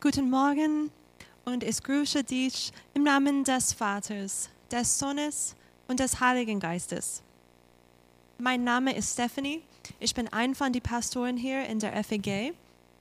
Guten 0.00 0.30
Morgen 0.30 0.92
und 1.44 1.64
ich 1.64 1.82
grüße 1.82 2.22
dich 2.22 2.72
im 2.94 3.02
Namen 3.02 3.42
des 3.42 3.72
Vaters, 3.72 4.48
des 4.70 4.96
Sohnes 4.96 5.56
und 5.88 5.98
des 5.98 6.20
Heiligen 6.20 6.60
Geistes. 6.60 7.20
Mein 8.38 8.62
Name 8.62 8.94
ist 8.94 9.14
Stephanie. 9.14 9.60
Ich 9.98 10.14
bin 10.14 10.28
ein 10.28 10.54
von 10.54 10.72
den 10.72 10.82
Pastoren 10.82 11.36
hier 11.36 11.66
in 11.66 11.80
der 11.80 12.04
FEG 12.04 12.54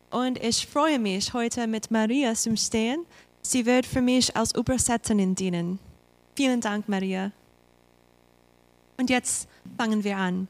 und 0.10 0.44
ich 0.44 0.66
freue 0.66 0.98
mich, 0.98 1.32
heute 1.36 1.68
mit 1.68 1.92
Maria 1.92 2.34
zu 2.34 2.58
stehen. 2.58 3.06
Sie 3.44 3.68
wird 3.68 3.86
für 3.86 4.02
mich 4.02 4.36
als 4.36 4.56
Übersetzerin 4.56 5.36
dienen. 5.36 5.78
Vielen 6.36 6.62
Dank, 6.62 6.90
Maria. 6.90 7.32
Und 8.98 9.12
jetzt 9.12 9.48
fangen 9.78 10.04
wir 10.04 10.18
an. 10.18 10.48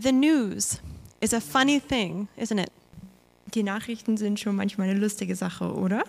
The 0.00 0.12
news 0.12 0.80
is 1.20 1.34
a 1.34 1.40
funny 1.40 1.80
thing, 1.80 2.28
isn't 2.36 2.60
it? 2.60 2.70
Die 3.54 3.62
Nachrichten 3.64 4.16
sind 4.16 4.38
schon 4.38 4.54
manchmal 4.54 4.88
eine 4.88 4.98
lustige 4.98 5.34
Sache, 5.34 5.72
oder? 5.74 6.04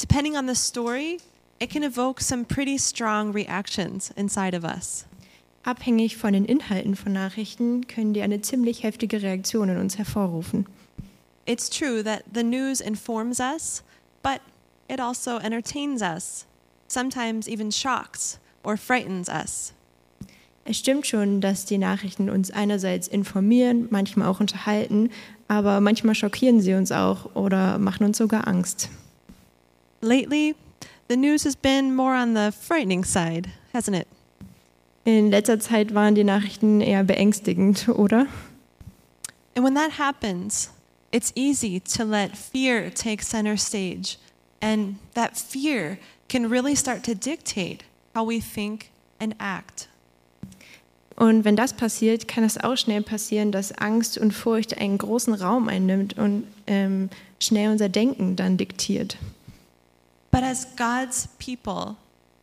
Depending 0.00 0.36
on 0.36 0.48
the 0.48 0.54
story, 0.54 1.18
it 1.60 1.70
can 1.70 1.82
evoke 1.82 2.20
some 2.22 2.44
pretty 2.44 2.78
strong 2.78 3.32
reactions 3.32 4.10
inside 4.16 4.56
of 4.56 4.64
us. 4.64 5.06
Abhängig 5.62 6.16
von 6.16 6.32
den 6.32 6.46
Inhalten 6.46 6.96
von 6.96 7.12
Nachrichten 7.12 7.86
können 7.86 8.14
die 8.14 8.22
eine 8.22 8.40
ziemlich 8.40 8.82
heftige 8.82 9.22
Reaktion 9.22 9.68
in 9.68 9.76
uns 9.76 9.98
hervorrufen. 9.98 10.66
It's 11.46 11.68
true 11.68 12.02
that 12.02 12.24
the 12.32 12.42
news 12.42 12.80
informs 12.80 13.40
us, 13.40 13.82
but 14.22 14.40
it 14.88 15.00
also 15.00 15.38
entertains 15.38 16.00
us, 16.00 16.46
sometimes 16.88 17.46
even 17.46 17.70
shocks 17.70 18.40
or 18.64 18.76
frightens 18.76 19.28
us. 19.28 19.72
Es 20.64 20.78
stimmt 20.78 21.06
schon, 21.06 21.40
dass 21.40 21.64
die 21.64 21.78
Nachrichten 21.78 22.30
uns 22.30 22.50
einerseits 22.50 23.08
informieren, 23.08 23.88
manchmal 23.90 24.28
auch 24.28 24.40
unterhalten, 24.40 25.10
aber 25.50 25.80
manchmal 25.80 26.14
schockieren 26.14 26.60
sie 26.60 26.74
uns 26.74 26.92
auch 26.92 27.34
oder 27.34 27.76
machen 27.78 28.06
uns 28.06 28.18
sogar 28.18 28.46
Angst. 28.46 28.88
Lately, 30.00 30.54
the 31.08 31.16
news 31.16 31.44
has 31.44 31.56
been 31.56 31.92
more 31.92 32.14
on 32.14 32.36
the 32.36 32.52
frightening 32.52 33.04
side, 33.04 33.48
hasn't 33.74 33.96
it? 33.96 34.06
In 35.04 35.32
letzter 35.32 35.58
Zeit 35.58 35.92
waren 35.92 36.14
die 36.14 36.22
Nachrichten 36.22 36.80
eher 36.80 37.02
beängstigend, 37.02 37.88
oder? 37.88 38.28
And 39.56 39.64
when 39.64 39.74
that 39.74 39.98
happens, 39.98 40.70
it's 41.10 41.32
easy 41.34 41.80
to 41.80 42.04
let 42.04 42.36
fear 42.36 42.88
take 42.88 43.20
center 43.20 43.56
stage. 43.56 44.18
And 44.62 44.98
that 45.14 45.36
fear 45.36 45.98
can 46.28 46.48
really 46.48 46.76
start 46.76 47.02
to 47.04 47.14
dictate 47.14 47.82
how 48.14 48.24
we 48.24 48.40
think 48.40 48.92
and 49.18 49.34
act. 49.40 49.88
Und 51.20 51.44
wenn 51.44 51.54
das 51.54 51.74
passiert, 51.74 52.28
kann 52.28 52.44
es 52.44 52.56
auch 52.56 52.76
schnell 52.76 53.02
passieren, 53.02 53.52
dass 53.52 53.72
Angst 53.72 54.16
und 54.16 54.32
Furcht 54.32 54.78
einen 54.78 54.96
großen 54.96 55.34
Raum 55.34 55.68
einnimmt 55.68 56.16
und 56.16 56.44
ähm, 56.66 57.10
schnell 57.38 57.70
unser 57.70 57.90
Denken 57.90 58.36
dann 58.36 58.56
diktiert. 58.56 59.18
But 60.30 60.42
as 60.42 60.66
God's 60.78 61.28
people, 61.38 61.96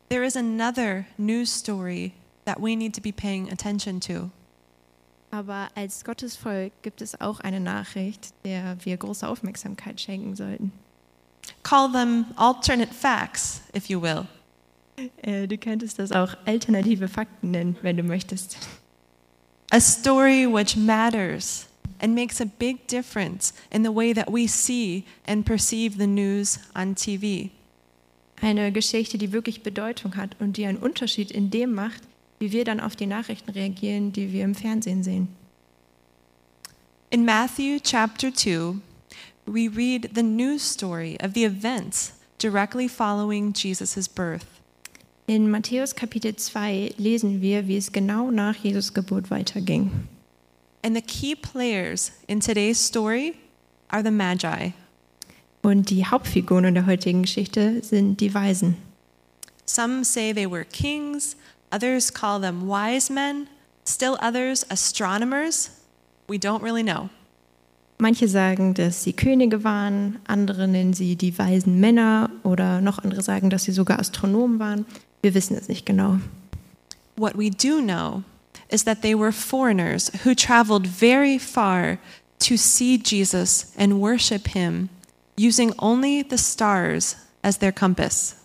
there 0.09 0.23
is 0.23 0.37
another 0.37 1.05
news 1.17 1.51
story 1.51 2.11
that 2.45 2.59
we 2.59 2.75
need 2.75 2.93
to 2.93 3.01
be 3.01 3.11
paying 3.11 3.51
attention 3.51 3.99
to. 4.01 4.29
Aber 5.31 5.69
als 5.73 6.05
Gottes 6.05 6.35
Volk 6.35 6.71
gibt 6.83 7.01
es 7.01 7.19
auch 7.19 7.39
eine 7.39 7.59
Nachricht, 7.59 8.31
der 8.45 8.77
wir 8.85 8.95
große 8.95 9.27
Aufmerksamkeit 9.27 9.99
schenken 9.99 10.35
sollten. 10.35 10.71
Call 11.63 11.91
them 11.91 12.27
alternate 12.35 12.93
facts, 12.93 13.59
if 13.75 13.89
you 13.89 13.99
will. 13.99 14.27
Äh, 15.21 15.47
du 15.47 15.57
könntest 15.57 15.99
das 15.99 16.11
auch 16.11 16.35
alternative 16.45 17.07
Fakten 17.07 17.51
nennen, 17.51 17.75
wenn 17.81 17.97
du 17.97 18.03
möchtest. 18.03 18.57
A 19.71 19.79
story 19.79 20.47
which 20.47 20.75
matters 20.75 21.67
and 22.01 22.15
makes 22.15 22.41
a 22.41 22.45
big 22.45 22.87
difference 22.87 23.53
in 23.69 23.83
the 23.83 23.93
way 23.93 24.13
that 24.13 24.31
we 24.31 24.47
see 24.47 25.03
and 25.27 25.45
perceive 25.45 25.97
the 25.97 26.07
news 26.07 26.59
on 26.75 26.95
TV. 26.95 27.49
Eine 28.41 28.71
Geschichte, 28.71 29.17
die 29.17 29.31
wirklich 29.31 29.63
Bedeutung 29.63 30.15
hat 30.15 30.35
und 30.39 30.57
die 30.57 30.65
einen 30.65 30.77
Unterschied 30.77 31.31
in 31.31 31.49
dem 31.49 31.73
macht, 31.73 32.01
wie 32.39 32.51
wir 32.51 32.65
dann 32.65 32.79
auf 32.79 32.95
die 32.95 33.07
Nachrichten 33.07 33.51
reagieren, 33.51 34.13
die 34.13 34.31
wir 34.31 34.43
im 34.43 34.55
Fernsehen 34.55 35.03
sehen. 35.03 35.27
In 37.09 37.25
Matthew 37.25 37.79
chapter 37.81 38.33
2, 38.33 38.79
we 39.45 39.69
read 39.69 40.11
the 40.13 40.23
news 40.23 40.61
story 40.61 41.17
of 41.23 41.33
the 41.33 41.45
events 41.45 42.13
directly 42.37 42.87
following 42.87 43.53
Jesus' 43.53 44.07
birth. 44.07 44.56
In 45.29 45.51
Matthäus 45.51 45.93
Kapitel 45.93 46.37
2 46.37 46.93
lesen 46.97 47.41
wir, 47.41 47.67
wie 47.67 47.75
es 47.75 47.91
genau 47.91 48.31
nach 48.31 48.55
Jesus 48.55 48.93
Geburt 48.93 49.29
weiterging. 49.29 49.91
And 50.85 50.95
the 50.95 51.01
key 51.01 51.35
players 51.35 52.13
in 52.27 52.39
today's 52.39 52.79
story 52.79 53.33
are 53.89 54.01
the 54.01 54.09
Magi. 54.09 54.71
Und 55.61 55.89
die 55.89 56.05
Hauptfiguren 56.05 56.63
in 56.63 56.75
der 56.75 56.85
heutigen 56.85 57.23
Geschichte 57.23 57.83
sind 57.83 58.21
die 58.21 58.33
Weisen. 58.33 58.77
Some 59.65 60.05
say 60.05 60.31
they 60.33 60.49
were 60.49 60.63
kings, 60.63 61.35
others 61.73 62.13
call 62.13 62.39
them 62.39 62.65
wise 62.65 63.11
men, 63.11 63.47
still 63.85 64.17
others 64.21 64.65
astronomers. 64.71 65.71
We 66.29 66.37
don't 66.37 66.63
really 66.63 66.83
know. 66.83 67.09
Manche 67.99 68.29
sagen, 68.29 68.75
dass 68.75 69.03
sie 69.03 69.11
Könige 69.11 69.65
waren, 69.65 70.19
andere 70.25 70.67
nennen 70.69 70.93
sie 70.93 71.15
die 71.15 71.37
weisen 71.37 71.79
Männer 71.79 72.29
oder 72.43 72.79
noch 72.79 72.99
andere 72.99 73.23
sagen, 73.23 73.49
dass 73.49 73.63
sie 73.63 73.71
sogar 73.71 73.99
Astronomen 73.99 74.59
waren. 74.59 74.85
Wir 75.27 75.33
wissen 75.33 75.57
es 75.57 75.67
nicht 75.67 75.85
genau. 75.85 76.19
What 77.17 77.37
we 77.37 77.49
do 77.49 77.81
know 77.81 78.23
is 78.69 78.85
that 78.85 79.01
they 79.01 79.13
were 79.13 79.33
foreigners 79.33 80.09
who 80.23 80.33
traveled 80.33 80.87
very 80.87 81.37
far 81.37 81.97
to 82.39 82.55
see 82.55 82.97
Jesus 82.97 83.73
and 83.77 83.99
worship 83.99 84.55
him 84.55 84.87
using 85.35 85.73
only 85.79 86.23
the 86.23 86.37
stars 86.37 87.17
as 87.43 87.57
their 87.57 87.73
compass. 87.73 88.37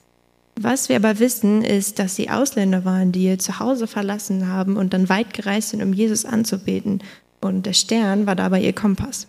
Was 0.56 0.88
wir 0.88 0.96
aber 0.96 1.20
wissen, 1.20 1.62
ist, 1.62 2.00
dass 2.00 2.16
sie 2.16 2.28
Ausländer 2.28 2.84
waren, 2.84 3.12
die 3.12 3.26
ihr 3.26 3.38
Zuhause 3.38 3.86
verlassen 3.86 4.48
haben 4.48 4.76
und 4.76 4.92
dann 4.92 5.08
weit 5.08 5.34
gereist 5.34 5.68
sind, 5.68 5.84
um 5.84 5.92
Jesus 5.92 6.24
anzubeten. 6.24 7.00
Und 7.40 7.64
der 7.64 7.74
Stern 7.74 8.26
war 8.26 8.34
dabei 8.34 8.60
ihr 8.60 8.72
Kompass. 8.72 9.28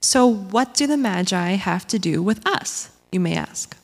So, 0.00 0.44
what 0.50 0.76
do 0.76 0.88
the 0.88 0.96
Magi 0.96 1.56
have 1.56 1.86
to 1.86 1.98
do 2.00 2.20
with 2.20 2.40
us, 2.60 2.90
you 3.12 3.20
may 3.20 3.38
ask? 3.38 3.76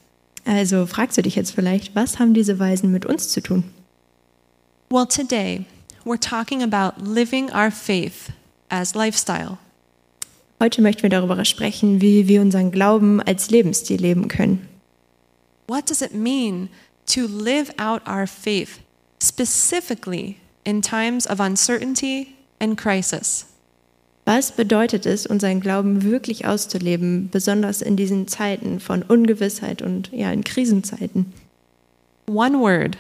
Also 0.44 0.86
fragst 0.86 1.16
du 1.16 1.22
dich 1.22 1.36
jetzt 1.36 1.54
vielleicht, 1.54 1.94
was 1.94 2.18
haben 2.18 2.34
diese 2.34 2.58
Weisen 2.58 2.90
mit 2.90 3.06
uns 3.06 3.28
zu 3.28 3.40
tun? 3.40 3.64
Well, 4.90 5.06
today 5.06 5.66
we're 6.04 6.18
talking 6.18 6.62
about 6.62 7.00
living 7.02 7.50
our 7.50 7.70
faith 7.70 8.32
as 8.68 8.94
lifestyle. 8.94 9.58
Heute 10.60 10.82
möchten 10.82 11.02
wir 11.02 11.10
darüber 11.10 11.44
sprechen, 11.44 12.00
wie 12.00 12.28
wir 12.28 12.40
unseren 12.40 12.70
Glauben 12.70 13.20
als 13.20 13.50
Lebensstil 13.50 14.00
leben 14.00 14.28
können. 14.28 14.68
What 15.66 15.88
does 15.88 16.02
it 16.02 16.14
mean 16.14 16.68
to 17.06 17.26
live 17.26 17.72
out 17.78 18.02
our 18.06 18.26
faith 18.26 18.80
specifically 19.20 20.36
in 20.64 20.82
times 20.82 21.26
of 21.26 21.40
uncertainty 21.40 22.34
and 22.60 22.76
crisis? 22.76 23.46
Was 24.24 24.52
bedeutet 24.52 25.04
es, 25.04 25.26
unseren 25.26 25.60
Glauben 25.60 26.02
wirklich 26.02 26.46
auszuleben, 26.46 27.28
besonders 27.30 27.82
in 27.82 27.96
diesen 27.96 28.28
Zeiten 28.28 28.78
von 28.78 29.02
Ungewissheit 29.02 29.82
und 29.82 30.12
ja, 30.12 30.30
in 30.30 30.44
Krisenzeiten? 30.44 31.32
One 32.28 32.60
word 32.60 32.98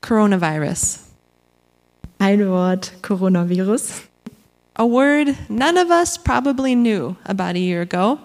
coronavirus. 0.00 1.00
Ein 2.18 2.48
Wort 2.48 2.92
Coronavirus. 3.02 4.02
A 4.74 4.84
word 4.84 5.34
none 5.50 5.78
of 5.78 5.90
us 5.90 6.16
probably 6.16 6.74
knew 6.74 7.16
about 7.24 7.54
a 7.54 7.58
year 7.58 7.82
ago. 7.82 8.18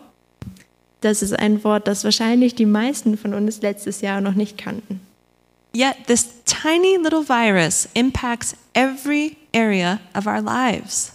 Das 1.02 1.22
ist 1.22 1.38
ein 1.38 1.62
Wort, 1.64 1.88
das 1.88 2.04
wahrscheinlich 2.04 2.56
die 2.56 2.66
meisten 2.66 3.18
von 3.18 3.34
uns 3.34 3.62
letztes 3.62 4.02
Jahr 4.02 4.22
noch 4.22 4.36
nicht 4.36 4.58
kannten. 4.58 5.02
Yet 5.74 6.08
this 6.08 6.30
tiny 6.46 6.98
little 6.98 7.24
virus 7.24 7.90
impacts 7.94 8.56
every 8.74 9.38
area 9.54 10.00
of 10.16 10.28
our 10.28 10.42
lives. 10.42 11.14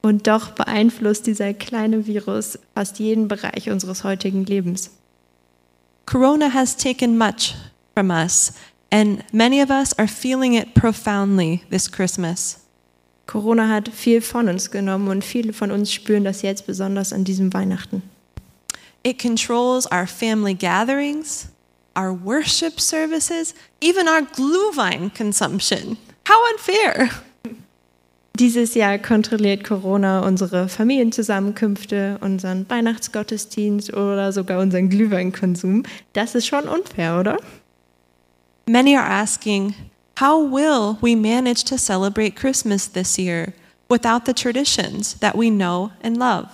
Und 0.00 0.26
doch 0.26 0.50
beeinflusst 0.50 1.26
dieser 1.26 1.54
kleine 1.54 2.06
Virus 2.06 2.58
fast 2.74 2.98
jeden 2.98 3.28
Bereich 3.28 3.68
unseres 3.70 4.04
heutigen 4.04 4.44
Lebens. 4.44 4.90
Corona 6.06 6.54
has 6.54 6.76
taken 6.76 7.18
much 7.18 7.54
from 7.94 8.10
us, 8.10 8.52
and 8.90 9.22
many 9.32 9.60
of 9.60 9.70
us 9.70 9.92
are 9.98 10.08
feeling 10.08 10.54
it 10.54 10.72
profoundly 10.74 11.62
this 11.70 11.90
Christmas. 11.90 12.60
Corona 13.26 13.68
hat 13.68 13.90
viel 13.90 14.22
von 14.22 14.48
uns 14.48 14.70
genommen 14.70 15.08
und 15.08 15.22
viele 15.22 15.52
von 15.52 15.70
uns 15.70 15.92
spüren 15.92 16.24
das 16.24 16.40
jetzt 16.40 16.66
besonders 16.66 17.12
an 17.12 17.24
diesem 17.24 17.52
Weihnachten. 17.52 18.02
It 19.02 19.18
controls 19.18 19.86
our 19.92 20.06
family 20.06 20.54
gatherings, 20.54 21.48
our 21.94 22.12
worship 22.12 22.80
services, 22.80 23.54
even 23.82 24.08
our 24.08 24.22
Glühwein 24.22 25.12
consumption. 25.14 25.98
How 26.26 26.38
unfair! 26.52 27.10
Dieses 28.38 28.74
Jahr 28.74 28.98
kontrolliert 28.98 29.64
Corona 29.64 30.20
unsere 30.20 30.68
Familienzusammenkünfte, 30.68 32.18
unseren 32.20 32.70
Weihnachtsgottesdienst 32.70 33.92
oder 33.92 34.32
sogar 34.32 34.60
unseren 34.60 34.88
Glühweinkonsum. 34.88 35.82
Das 36.12 36.36
ist 36.36 36.46
schon 36.46 36.68
unfair, 36.68 37.18
oder? 37.18 37.38
Many 38.66 38.96
are 38.96 39.08
asking, 39.08 39.74
how 40.20 40.48
will 40.48 40.96
we 41.00 41.16
manage 41.16 41.64
to 41.64 41.76
celebrate 41.76 42.36
Christmas 42.36 42.88
this 42.92 43.18
year 43.18 43.52
without 43.88 44.20
the 44.26 44.32
traditions 44.32 45.18
that 45.18 45.34
we 45.34 45.50
know 45.50 45.90
and 46.04 46.16
love? 46.16 46.46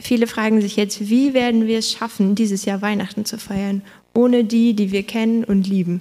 Viele 0.00 0.26
fragen 0.26 0.60
sich 0.60 0.74
jetzt, 0.74 1.08
wie 1.08 1.32
werden 1.32 1.68
wir 1.68 1.78
es 1.78 1.92
schaffen, 1.92 2.34
dieses 2.34 2.64
Jahr 2.64 2.82
Weihnachten 2.82 3.24
zu 3.24 3.38
feiern, 3.38 3.82
ohne 4.14 4.42
die, 4.42 4.74
die 4.74 4.90
wir 4.90 5.04
kennen 5.04 5.44
und 5.44 5.68
lieben? 5.68 6.00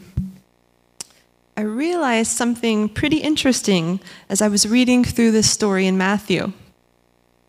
I 1.57 1.63
realized 1.63 2.37
something 2.37 2.87
pretty 2.87 3.17
interesting 3.17 3.99
as 4.29 4.43
I 4.43 4.47
was 4.47 4.69
reading 4.69 5.03
through 5.03 5.31
this 5.31 5.49
story 5.49 5.87
in 5.87 5.97
Matthew. 5.97 6.53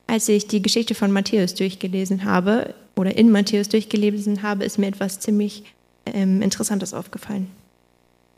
Als 0.06 0.30
ich 0.30 0.46
die 0.46 0.62
Geschichte 0.62 0.94
von 0.94 1.12
Matthäus 1.12 1.52
durchgelesen 1.54 2.24
habe 2.24 2.74
oder 2.96 3.14
in 3.14 3.30
Matthäus 3.30 3.68
durchgelesen 3.68 4.42
habe, 4.42 4.64
ist 4.64 4.78
mir 4.78 4.86
etwas 4.86 5.20
ziemlich 5.20 5.62
ähm, 6.06 6.40
Interessantes 6.40 6.94
aufgefallen. 6.94 7.50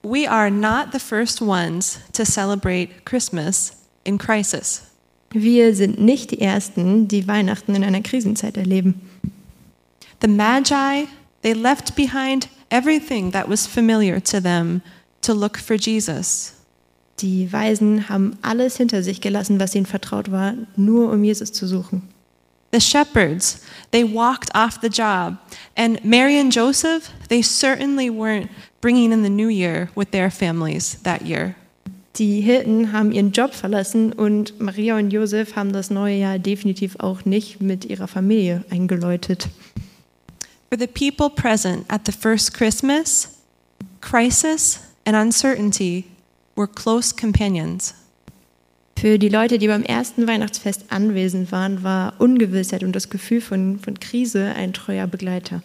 We 0.02 0.28
are 0.28 0.50
not 0.50 0.92
the 0.92 0.98
first 0.98 1.40
ones 1.40 2.00
to 2.14 2.24
celebrate 2.24 3.04
Christmas 3.04 3.76
in 4.02 4.18
crisis. 4.18 4.82
Wir 5.30 5.76
sind 5.76 6.00
nicht 6.00 6.32
die 6.32 6.40
Ersten, 6.40 7.06
die 7.06 7.28
Weihnachten 7.28 7.76
in 7.76 7.84
einer 7.84 8.00
Krisenzeit 8.00 8.56
erleben. 8.56 9.08
The 10.20 10.26
Magi, 10.26 11.06
they 11.42 11.52
left 11.52 11.94
behind 11.94 12.48
everything 12.70 13.30
that 13.30 13.48
was 13.48 13.68
familiar 13.68 14.20
to 14.20 14.40
them 14.40 14.82
to 15.22 15.32
look 15.34 15.58
for 15.58 15.76
Jesus. 15.76 16.54
Die 17.20 17.52
Weisen 17.52 18.08
haben 18.08 18.38
alles 18.42 18.76
hinter 18.76 19.02
sich 19.02 19.20
gelassen, 19.20 19.60
was 19.60 19.74
ihnen 19.74 19.86
vertraut 19.86 20.30
war, 20.30 20.54
nur 20.76 21.12
um 21.12 21.22
Jesus 21.22 21.52
zu 21.52 21.66
suchen. 21.66 22.02
The 22.72 22.80
shepherds, 22.80 23.62
they 23.90 24.04
walked 24.04 24.54
off 24.54 24.78
the 24.80 24.88
job. 24.88 25.36
And 25.76 26.04
Mary 26.04 26.38
and 26.38 26.54
Joseph, 26.54 27.10
they 27.28 27.42
certainly 27.42 28.08
weren't 28.08 28.48
bringing 28.80 29.12
in 29.12 29.22
the 29.22 29.30
new 29.30 29.48
year 29.48 29.90
with 29.96 30.12
their 30.12 30.30
families 30.30 30.96
that 31.02 31.22
year. 31.22 31.56
Die 32.16 32.40
Hirten 32.40 32.92
haben 32.92 33.12
ihren 33.12 33.32
Job 33.32 33.54
verlassen 33.54 34.12
und 34.12 34.60
Maria 34.60 34.96
und 34.96 35.10
Josef 35.10 35.56
haben 35.56 35.72
das 35.72 35.90
neue 35.90 36.16
Jahr 36.16 36.38
definitiv 36.38 36.96
auch 36.98 37.24
nicht 37.24 37.60
mit 37.60 37.84
ihrer 37.84 38.08
Familie 38.08 38.64
eingeläutet. 38.70 39.48
For 40.70 40.78
the 40.78 40.86
people 40.86 41.30
present 41.30 41.84
at 41.88 42.02
the 42.06 42.12
first 42.12 42.54
Christmas, 42.54 43.40
crisis 44.00 44.80
and 45.04 45.16
uncertainty 45.16 46.04
were 46.56 46.68
close 46.68 47.14
companions. 47.14 47.94
Für 48.98 49.18
die 49.18 49.30
Leute, 49.30 49.58
die 49.58 49.68
beim 49.68 49.82
ersten 49.82 50.26
Weihnachtsfest 50.26 50.84
anwesend 50.90 51.52
waren, 51.52 51.82
war 51.82 52.14
Ungewissheit 52.18 52.84
und 52.84 52.92
das 52.92 53.08
Gefühl 53.08 53.40
von, 53.40 53.78
von 53.78 53.98
Krise 53.98 54.52
ein 54.54 54.74
treuer 54.74 55.06
Begleiter. 55.06 55.62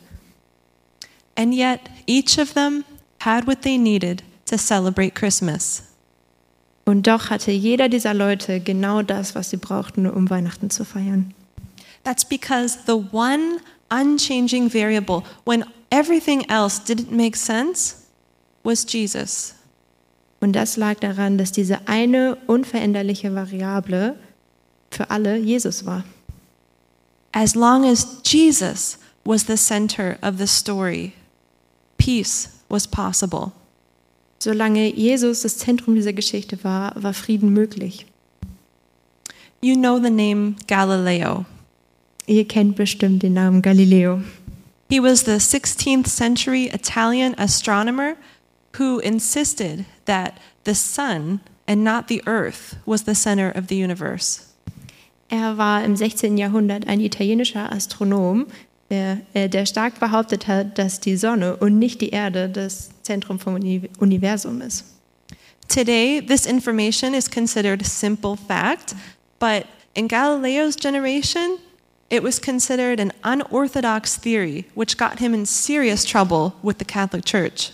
And 1.35 1.53
yet, 1.53 1.81
each 2.07 2.39
of 2.39 2.53
them 2.53 2.85
had 3.19 3.45
what 3.45 3.61
they 3.61 3.77
needed 3.77 4.23
to 4.45 4.57
celebrate 4.57 5.15
Christmas. 5.15 5.83
Und 6.85 7.07
doch 7.07 7.29
hatte 7.29 7.51
jeder 7.51 7.89
dieser 7.89 8.13
Leute 8.13 8.61
genau 8.61 9.01
das, 9.01 9.35
was 9.35 9.49
sie 9.49 9.57
brauchten, 9.57 10.07
um 10.07 10.29
Weihnachten 10.29 10.69
zu 10.69 10.85
feiern. 10.85 11.33
That's 12.03 12.23
because 12.23 12.77
the 12.85 13.03
one 13.11 13.57
unchanging 13.89 14.71
variable, 14.71 15.23
when 15.45 15.65
everything 15.89 16.45
else 16.49 16.79
didn't 16.79 17.11
make 17.11 17.35
sense, 17.35 18.04
was 18.65 18.85
Jesus. 18.91 19.55
Und 20.41 20.53
das 20.53 20.77
lag 20.77 20.95
daran, 20.99 21.37
dass 21.37 21.51
diese 21.51 21.87
eine 21.87 22.37
unveränderliche 22.47 23.33
Variable 23.33 24.15
für 24.91 25.09
alle 25.09 25.37
Jesus 25.37 25.85
war. 25.85 26.03
As 27.31 27.55
long 27.55 27.85
as 27.85 28.21
Jesus 28.23 28.97
was 29.23 29.45
the 29.47 29.55
center 29.55 30.17
of 30.21 30.37
the 30.37 30.47
story, 30.47 31.13
peace 31.97 32.49
was 32.69 32.87
possible. 32.87 33.51
Solange 34.39 34.93
Jesus 34.93 35.41
das 35.41 35.57
Zentrum 35.57 35.95
dieser 35.95 36.13
Geschichte 36.13 36.63
war, 36.63 36.93
war 37.01 37.13
Frieden 37.13 37.51
möglich. 37.51 38.05
You 39.61 39.75
know 39.75 39.99
the 39.99 40.11
name 40.11 40.55
Galileo. 40.67 41.45
Ihr 42.27 42.47
kennt 42.47 42.75
bestimmt 42.75 43.23
den 43.23 43.33
Namen 43.33 43.61
Galileo. 43.61 44.21
He 44.89 45.01
was 45.01 45.21
the 45.21 45.39
16th 45.39 46.07
century 46.07 46.69
Italian 46.71 47.33
astronomer 47.35 48.15
who 48.77 48.99
insisted 48.99 49.85
that 50.05 50.39
the 50.63 50.75
sun 50.75 51.39
and 51.67 51.83
not 51.83 52.07
the 52.07 52.21
earth 52.25 52.77
was 52.85 53.03
the 53.03 53.15
center 53.15 53.49
of 53.49 53.67
the 53.67 53.75
universe. 53.75 54.41
Er 55.31 55.57
war 55.57 55.83
im 55.83 55.95
16. 55.95 56.37
Jahrhundert 56.37 56.87
ein 56.87 56.99
italienischer 56.99 57.71
Astronom, 57.71 58.47
der, 58.89 59.21
äh, 59.33 59.49
der 59.49 59.65
stark 59.65 59.99
behauptet 59.99 60.47
hat, 60.47 60.77
dass 60.77 60.99
die 60.99 61.17
Sonne 61.17 61.55
und 61.57 61.79
nicht 61.79 62.01
die 62.01 62.09
Erde 62.09 62.47
das 62.49 62.89
Zentrum 63.01 63.39
vom 63.39 63.55
Universum 63.55 64.61
ist. 64.61 64.85
Today, 65.67 66.21
this 66.21 66.45
information 66.45 67.15
is 67.15 67.27
considered 67.27 67.83
simple 67.83 68.37
fact, 68.37 68.95
but 69.39 69.65
in 69.95 70.07
Galileo's 70.07 70.75
generation, 70.75 71.57
it 72.11 72.21
was 72.21 72.39
considered 72.39 72.99
an 72.99 73.11
unorthodox 73.23 74.15
theory, 74.15 74.65
which 74.75 74.95
got 74.97 75.17
him 75.19 75.33
in 75.33 75.45
serious 75.45 76.05
trouble 76.05 76.53
with 76.61 76.77
the 76.77 76.85
Catholic 76.85 77.25
Church. 77.25 77.71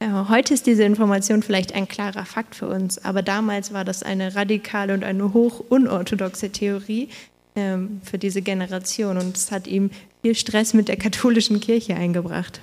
Ja, 0.00 0.28
heute 0.28 0.54
ist 0.54 0.66
diese 0.66 0.84
Information 0.84 1.42
vielleicht 1.42 1.74
ein 1.74 1.88
klarer 1.88 2.24
Fakt 2.24 2.54
für 2.54 2.68
uns, 2.68 3.02
aber 3.04 3.22
damals 3.22 3.72
war 3.72 3.84
das 3.84 4.02
eine 4.02 4.34
radikale 4.34 4.92
und 4.92 5.04
eine 5.04 5.32
hoch 5.32 5.62
unorthodoxe 5.68 6.50
Theorie 6.50 7.08
ähm, 7.56 8.00
für 8.04 8.18
diese 8.18 8.42
Generation 8.42 9.16
und 9.16 9.36
es 9.36 9.50
hat 9.50 9.66
ihm 9.66 9.90
viel 10.22 10.34
Stress 10.34 10.74
mit 10.74 10.88
der 10.88 10.96
katholischen 10.96 11.60
Kirche 11.60 11.94
eingebracht. 11.94 12.60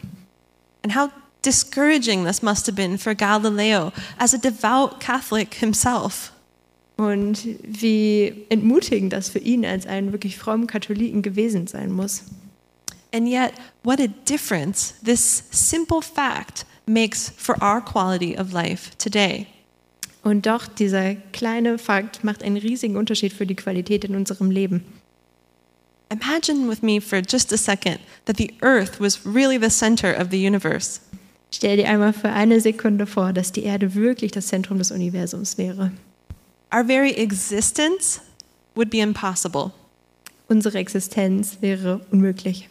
And 0.83 0.95
how 0.95 1.10
discouraging 1.45 2.25
this 2.25 2.42
must 2.42 2.68
have 2.68 2.75
been 2.75 2.98
for 2.98 3.16
Galileo 3.16 3.92
as 4.18 4.34
a 4.34 4.38
devout 4.38 5.00
Catholic 5.00 5.54
himself. 5.54 6.31
Und 6.98 7.48
wie 7.63 8.45
entmutigend 8.50 9.13
das 9.13 9.30
für 9.30 9.39
ihn 9.39 9.66
als 9.66 9.88
einen 9.88 10.12
wirklich 10.12 10.38
frommen 10.38 10.68
Katholiken 10.68 11.22
gewesen 11.24 11.66
sein 11.66 11.92
muss. 11.92 12.24
And 13.13 13.27
yet, 13.27 13.54
what 13.84 14.00
a 14.00 14.07
difference 14.30 14.94
this 15.04 15.44
simple 15.50 16.01
fact 16.01 16.66
makes 16.92 17.34
for 17.38 17.56
our 17.62 17.82
quality 17.82 18.38
of 18.38 18.52
life 18.52 18.92
today. 18.98 19.48
Und 20.24 20.46
doch, 20.46 20.68
dieser 20.68 21.16
kleine 21.34 21.78
Fakt 21.78 22.24
macht 22.24 22.44
einen 22.44 22.58
riesigen 22.58 22.96
Unterschied 22.96 23.34
für 23.34 23.46
die 23.46 23.56
Qualität 23.56 24.06
in 24.06 24.16
unserem 24.16 24.52
Leben. 24.52 24.84
Imagine 26.12 26.68
with 26.68 26.82
me 26.82 27.00
for 27.00 27.20
just 27.20 27.54
a 27.54 27.58
second 27.58 28.00
that 28.26 28.38
the 28.38 28.54
earth 28.62 29.00
was 29.00 29.26
really 29.26 29.58
the 29.58 29.70
center 29.70 30.14
of 30.20 30.28
the 30.30 30.46
universe. 30.46 31.00
Stell 31.54 31.78
dir 31.78 31.88
einmal 31.88 32.14
für 32.14 32.30
eine 32.30 32.60
Sekunde 32.60 33.08
vor, 33.08 33.34
dass 33.34 33.52
die 33.52 33.64
Erde 33.64 33.96
wirklich 33.96 34.32
das 34.32 34.48
Zentrum 34.48 34.78
des 34.78 34.92
Universums 34.92 35.58
wäre. 35.58 35.92
Our 36.74 36.86
very 36.86 37.12
existence 37.12 38.22
would 38.76 38.90
be 38.90 39.00
impossible. 39.00 39.72
Unsere 40.48 40.78
Existenz 40.78 41.58
wäre 41.62 42.02
unmöglich. 42.12 42.70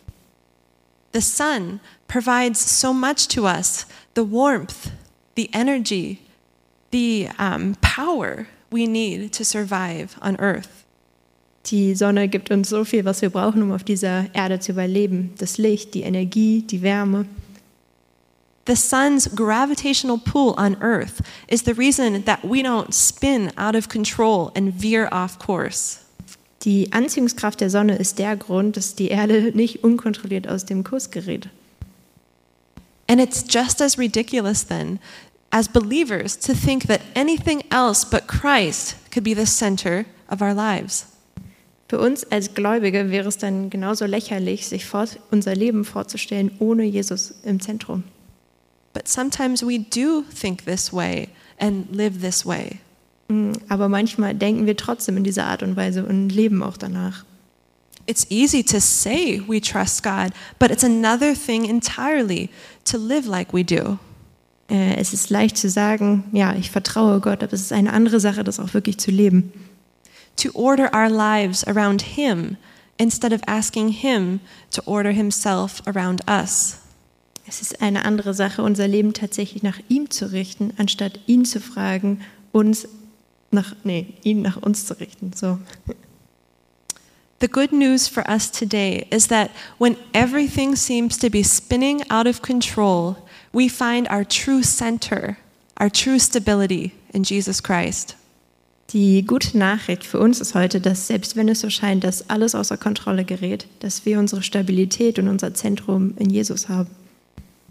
The 1.12 1.20
sun 1.20 1.80
provides 2.08 2.58
so 2.58 2.92
much 2.92 3.28
to 3.28 3.46
us 3.46 3.86
the 4.14 4.24
warmth, 4.24 4.92
the 5.34 5.50
energy, 5.52 6.20
the 6.90 7.28
um, 7.38 7.76
power 7.80 8.48
we 8.70 8.86
need 8.86 9.32
to 9.32 9.44
survive 9.44 10.16
on 10.22 10.36
earth. 10.36 10.84
Die 11.64 11.94
Sonne 11.94 12.26
gibt 12.28 12.50
uns 12.50 12.68
so 12.68 12.84
viel, 12.84 13.04
was 13.04 13.20
wir 13.20 13.30
brauchen, 13.30 13.62
um 13.62 13.72
auf 13.72 13.84
dieser 13.84 14.34
Erde 14.34 14.60
zu 14.60 14.72
überleben. 14.72 15.34
Das 15.38 15.58
Licht, 15.58 15.94
die 15.94 16.02
Energie, 16.02 16.62
die 16.62 16.82
Wärme. 16.82 17.26
The 18.66 18.76
sun's 18.76 19.26
gravitational 19.34 20.18
pull 20.18 20.54
on 20.56 20.76
Earth 20.80 21.22
is 21.48 21.62
the 21.62 21.74
reason 21.74 22.22
that 22.24 22.44
we 22.44 22.62
don't 22.62 22.94
spin 22.94 23.50
out 23.56 23.74
of 23.74 23.88
control 23.88 24.52
and 24.54 24.72
veer 24.72 25.08
off 25.10 25.38
course. 25.38 26.04
Die 26.62 26.92
Anziehungskraft 26.92 27.60
der 27.60 27.70
Sonne 27.70 27.96
ist 27.96 28.18
der 28.18 28.36
Grund, 28.36 28.76
dass 28.76 28.94
die 28.94 29.08
Erde 29.08 29.52
nicht 29.54 29.82
unkontrolliert 29.82 30.48
aus 30.48 30.64
dem 30.64 30.84
Kurs 30.84 31.10
gerät. 31.10 31.48
And 33.08 33.20
it's 33.20 33.44
just 33.48 33.82
as 33.82 33.98
ridiculous 33.98 34.64
then, 34.64 35.00
as 35.50 35.68
believers, 35.68 36.38
to 36.38 36.52
think 36.54 36.86
that 36.86 37.00
anything 37.16 37.64
else 37.70 38.06
but 38.08 38.28
Christ 38.28 38.96
could 39.12 39.24
be 39.24 39.34
the 39.34 39.46
center 39.46 40.04
of 40.30 40.40
our 40.40 40.54
lives. 40.54 41.06
Für 41.88 41.98
uns 41.98 42.22
als 42.30 42.54
Gläubige 42.54 43.10
wäre 43.10 43.28
es 43.28 43.36
dann 43.36 43.68
genauso 43.68 44.06
lächerlich, 44.06 44.68
sich 44.68 44.86
vor, 44.86 45.06
unser 45.32 45.56
Leben 45.56 45.84
vorzustellen 45.84 46.52
ohne 46.60 46.84
Jesus 46.84 47.34
im 47.42 47.58
Zentrum. 47.58 48.04
But 48.92 49.08
sometimes 49.08 49.66
we 49.66 49.80
do 49.80 50.22
think 50.32 50.64
this 50.66 50.92
way 50.92 51.30
and 51.58 51.92
live 51.92 52.20
this 52.20 52.46
way. 52.46 52.78
Mm, 53.30 53.52
Aber 53.68 53.88
manchmal 53.88 54.34
denken 54.34 54.66
wir 54.66 54.76
trotzdem 54.76 55.16
in 55.16 55.24
dieser 55.24 55.46
Art 55.46 55.62
und 55.62 55.76
Weise 55.76 56.04
und 56.04 56.30
leben 56.30 56.62
auch 56.62 56.76
danach. 56.76 57.24
It's 58.06 58.26
easy 58.28 58.64
to 58.64 58.80
say 58.80 59.40
we 59.46 59.60
trust 59.60 60.02
God, 60.02 60.32
but 60.58 60.70
it's 60.70 60.82
another 60.82 61.32
thing 61.34 61.64
entirely 61.64 62.48
to 62.84 62.98
live 62.98 63.26
like 63.26 63.52
we 63.54 63.64
do. 63.64 63.98
Äh, 64.68 64.96
Es 64.96 65.12
ist 65.12 65.30
leicht 65.30 65.56
zu 65.56 65.68
sagen, 65.68 66.24
ja, 66.32 66.54
ich 66.56 66.70
vertraue 66.72 67.20
Gott, 67.20 67.44
aber 67.44 67.52
es 67.52 67.60
ist 67.60 67.72
eine 67.72 67.92
andere 67.92 68.18
Sache, 68.18 68.42
das 68.42 68.58
auch 68.58 68.74
wirklich 68.74 68.98
zu 68.98 69.12
leben. 69.12 69.52
To 70.36 70.50
order 70.54 70.90
our 70.92 71.08
lives 71.08 71.64
around 71.64 72.02
Him 72.02 72.56
instead 72.98 73.32
of 73.32 73.42
asking 73.46 73.90
Him 73.90 74.40
to 74.72 74.82
order 74.86 75.10
Himself 75.12 75.82
around 75.86 76.22
us. 76.28 76.78
Es 77.46 77.60
ist 77.60 77.80
eine 77.80 78.04
andere 78.04 78.34
Sache, 78.34 78.62
unser 78.62 78.88
Leben 78.88 79.12
tatsächlich 79.12 79.62
nach 79.62 79.78
ihm 79.88 80.10
zu 80.10 80.32
richten, 80.32 80.72
anstatt 80.78 81.20
ihn 81.26 81.44
zu 81.44 81.60
fragen, 81.60 82.20
uns 82.52 82.88
nach, 83.50 83.74
nee, 83.84 84.14
ihn 84.22 84.42
nach 84.42 84.56
uns 84.56 84.86
zu 84.86 84.98
richten. 84.98 85.32
So. 85.34 85.58
The 87.40 87.48
good 87.48 87.72
news 87.72 88.06
for 88.06 88.28
us 88.28 88.50
today 88.50 89.06
is 89.10 89.28
that 89.28 89.50
when 89.78 89.96
everything 90.12 90.76
seems 90.76 91.16
to 91.18 91.30
be 91.30 91.42
spinning 91.42 92.02
out 92.10 92.26
of 92.26 92.42
control, 92.42 93.16
we 93.52 93.68
find 93.68 94.06
our 94.08 94.24
true 94.24 94.62
center, 94.62 95.38
our 95.80 95.88
true 95.88 96.18
stability 96.18 96.92
in 97.14 97.22
Jesus 97.22 97.62
Christ. 97.62 98.14
Die 98.92 99.22
gute 99.24 99.56
Nachricht 99.56 100.04
für 100.04 100.18
uns 100.18 100.40
ist 100.40 100.54
heute, 100.54 100.80
dass 100.80 101.06
selbst 101.06 101.36
wenn 101.36 101.48
es 101.48 101.60
so 101.60 101.70
scheint, 101.70 102.02
dass 102.02 102.28
alles 102.28 102.54
außer 102.54 102.76
Kontrolle 102.76 103.24
gerät, 103.24 103.66
dass 103.78 104.04
wir 104.04 104.18
unsere 104.18 104.42
Stabilität 104.42 105.18
und 105.18 105.28
unser 105.28 105.54
Zentrum 105.54 106.14
in 106.18 106.28
Jesus 106.28 106.68
haben. 106.68 106.90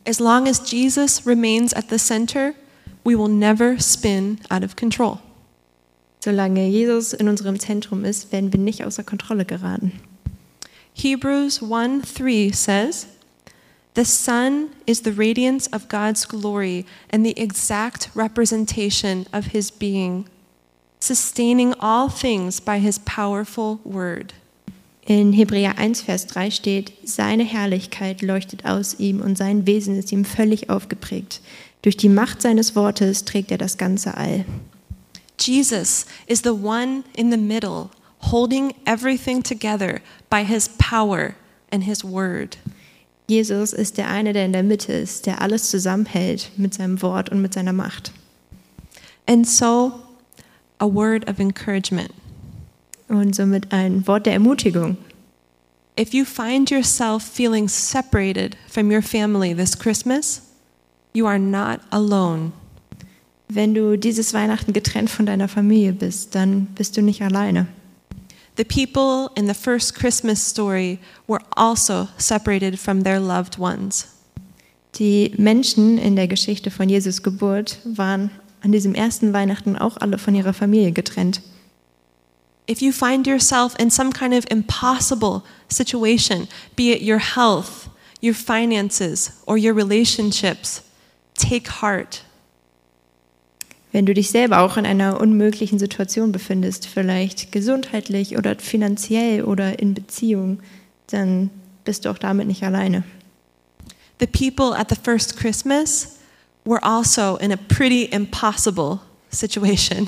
As 0.08 0.20
long 0.20 0.48
as 0.48 0.72
Jesus 0.72 1.28
remains 1.28 1.74
at 1.74 1.90
the 1.90 1.98
center, 1.98 2.54
we 3.04 3.16
will 3.16 3.28
never 3.28 3.78
spin 3.80 4.40
out 4.50 4.64
of 4.64 4.76
control. 4.76 5.20
Solange 6.20 6.68
Jesus 6.68 7.14
in 7.14 7.30
unserem 7.30 7.60
Zentrum 7.60 8.04
ist, 8.04 8.32
werden 8.32 8.52
wir 8.52 8.60
nicht 8.60 8.84
außer 8.84 9.04
Kontrolle 9.04 9.46
geraten. 9.46 9.94
Hebrews 10.94 11.62
1 11.64 12.14
3 12.14 12.52
says, 12.52 13.08
The 13.96 14.04
Son 14.04 14.68
is 14.86 15.02
the 15.04 15.12
radiance 15.12 15.68
of 15.74 15.88
God's 15.88 16.28
glory 16.28 16.86
and 17.12 17.26
the 17.26 17.38
exact 17.38 18.10
representation 18.16 19.26
of 19.32 19.48
his 19.54 19.72
being, 19.72 20.26
sustaining 21.00 21.74
all 21.80 22.10
things 22.10 22.60
by 22.60 22.80
his 22.80 23.00
powerful 23.00 23.80
word. 23.84 24.34
In 25.06 25.34
Hebräer 25.34 25.80
1, 25.80 26.02
Vers 26.02 26.28
3 26.28 26.52
steht, 26.52 26.94
seine 27.04 27.44
Herrlichkeit 27.44 28.22
leuchtet 28.22 28.66
aus 28.66 29.00
ihm 29.00 29.22
und 29.22 29.38
sein 29.38 29.66
Wesen 29.66 29.98
ist 29.98 30.12
ihm 30.12 30.24
völlig 30.24 30.70
aufgeprägt. 30.70 31.42
Durch 31.82 31.98
die 31.98 32.10
Macht 32.10 32.42
seines 32.42 32.76
Wortes 32.76 33.26
trägt 33.26 33.52
er 33.52 33.58
das 33.58 33.78
ganze 33.78 34.16
All. 34.18 34.46
Jesus 35.40 36.06
is 36.28 36.42
the 36.42 36.54
one 36.54 37.06
in 37.16 37.30
the 37.30 37.38
middle, 37.38 37.92
holding 38.20 38.76
everything 38.86 39.42
together 39.42 40.02
by 40.30 40.44
his 40.44 40.68
power 40.78 41.36
and 41.72 41.84
his 41.86 42.04
word. 42.04 42.58
Jesus 43.28 43.74
ist 43.74 43.98
der 43.98 44.10
eine, 44.10 44.34
der 44.34 44.46
in 44.46 44.54
der 44.54 44.64
Mitte 44.64 44.92
ist, 44.92 45.26
der 45.26 45.42
alles 45.42 45.70
zusammenhält 45.70 46.52
mit 46.58 46.74
seinem 46.74 47.02
Wort 47.02 47.30
und 47.30 47.42
mit 47.42 47.54
seiner 47.54 47.74
Macht. 47.74 48.12
And 49.28 49.48
so, 49.48 50.02
a 50.80 50.88
word 50.88 51.30
of 51.30 51.40
encouragement. 51.40 52.12
Und 53.08 53.36
somit 53.36 53.72
ein 53.72 54.06
Wort 54.08 54.26
der 54.26 54.34
Ermutigung. 54.34 54.98
If 55.98 56.14
you 56.14 56.26
find 56.26 56.70
yourself 56.70 57.24
feeling 57.24 57.68
separated 57.68 58.56
from 58.68 58.92
your 58.92 59.02
family 59.02 59.54
this 59.54 59.76
Christmas, 59.76 60.42
you 61.14 61.28
are 61.28 61.40
not 61.40 61.82
alone. 61.92 62.54
Wenn 63.52 63.74
du 63.74 63.98
dieses 63.98 64.34
Weihnachten 64.36 64.74
getrennt 64.74 65.10
von 65.10 65.26
deiner 65.26 65.48
Familie 65.48 65.92
bist, 65.92 66.36
dann 66.36 66.68
bist 66.76 66.96
du 66.96 67.02
nicht 67.02 67.24
alleine. 67.24 67.68
The 68.58 68.64
people 68.64 69.32
in 69.36 69.48
the 69.48 69.56
first 69.56 69.96
Christmas 69.96 70.48
story 70.48 71.00
were 71.28 71.42
also 71.56 72.08
separated 72.18 72.78
from 72.78 73.04
their 73.04 73.20
loved 73.20 73.58
ones. 73.58 74.08
Die 74.96 75.34
Menschen 75.38 75.98
in 75.98 76.16
der 76.16 76.28
Geschichte 76.28 76.70
von 76.70 76.90
Jesus 76.90 77.24
Geburt 77.24 77.80
waren 77.86 78.30
an 78.62 78.72
diesem 78.72 78.94
ersten 78.94 79.34
Weihnachten 79.34 79.76
auch 79.76 79.98
alle 79.98 80.20
von 80.20 80.36
ihrer 80.36 80.54
Familie 80.54 80.92
getrennt. 80.92 81.42
If 82.70 82.82
you 82.82 82.92
find 82.92 83.26
yourself 83.26 83.74
in 83.80 83.90
some 83.90 84.12
kind 84.12 84.36
of 84.36 84.46
impossible 84.52 85.42
situation, 85.70 86.48
be 86.76 86.92
it 86.92 87.02
your 87.02 87.18
health, 87.18 87.90
your 88.22 88.36
finances, 88.36 89.32
or 89.48 89.58
your 89.58 89.74
relationships, 89.74 90.84
take 91.34 91.82
heart. 91.82 92.24
Wenn 93.92 94.06
du 94.06 94.14
dich 94.14 94.30
selber 94.30 94.60
auch 94.60 94.78
in 94.78 94.86
einer 94.86 95.20
unmöglichen 95.20 95.80
Situation 95.80 96.32
befindest, 96.32 96.86
vielleicht 96.86 97.52
gesundheitlich 97.52 98.38
oder 98.38 98.56
finanziell 98.58 99.44
oder 99.44 99.80
in 99.80 99.96
Beziehung, 99.96 100.60
dann 101.08 101.50
bist 101.86 102.06
du 102.06 102.10
auch 102.10 102.20
damit 102.20 102.48
nicht 102.48 102.64
alleine. 102.64 103.04
The 104.20 104.28
people 104.28 104.78
at 104.78 104.90
the 104.90 104.96
first 105.02 105.38
Christmas 105.38 106.18
were 106.66 106.84
also 106.84 107.38
in 107.38 107.52
a 107.52 107.58
pretty 107.58 108.06
impossible 108.06 109.00
situation. 109.32 110.08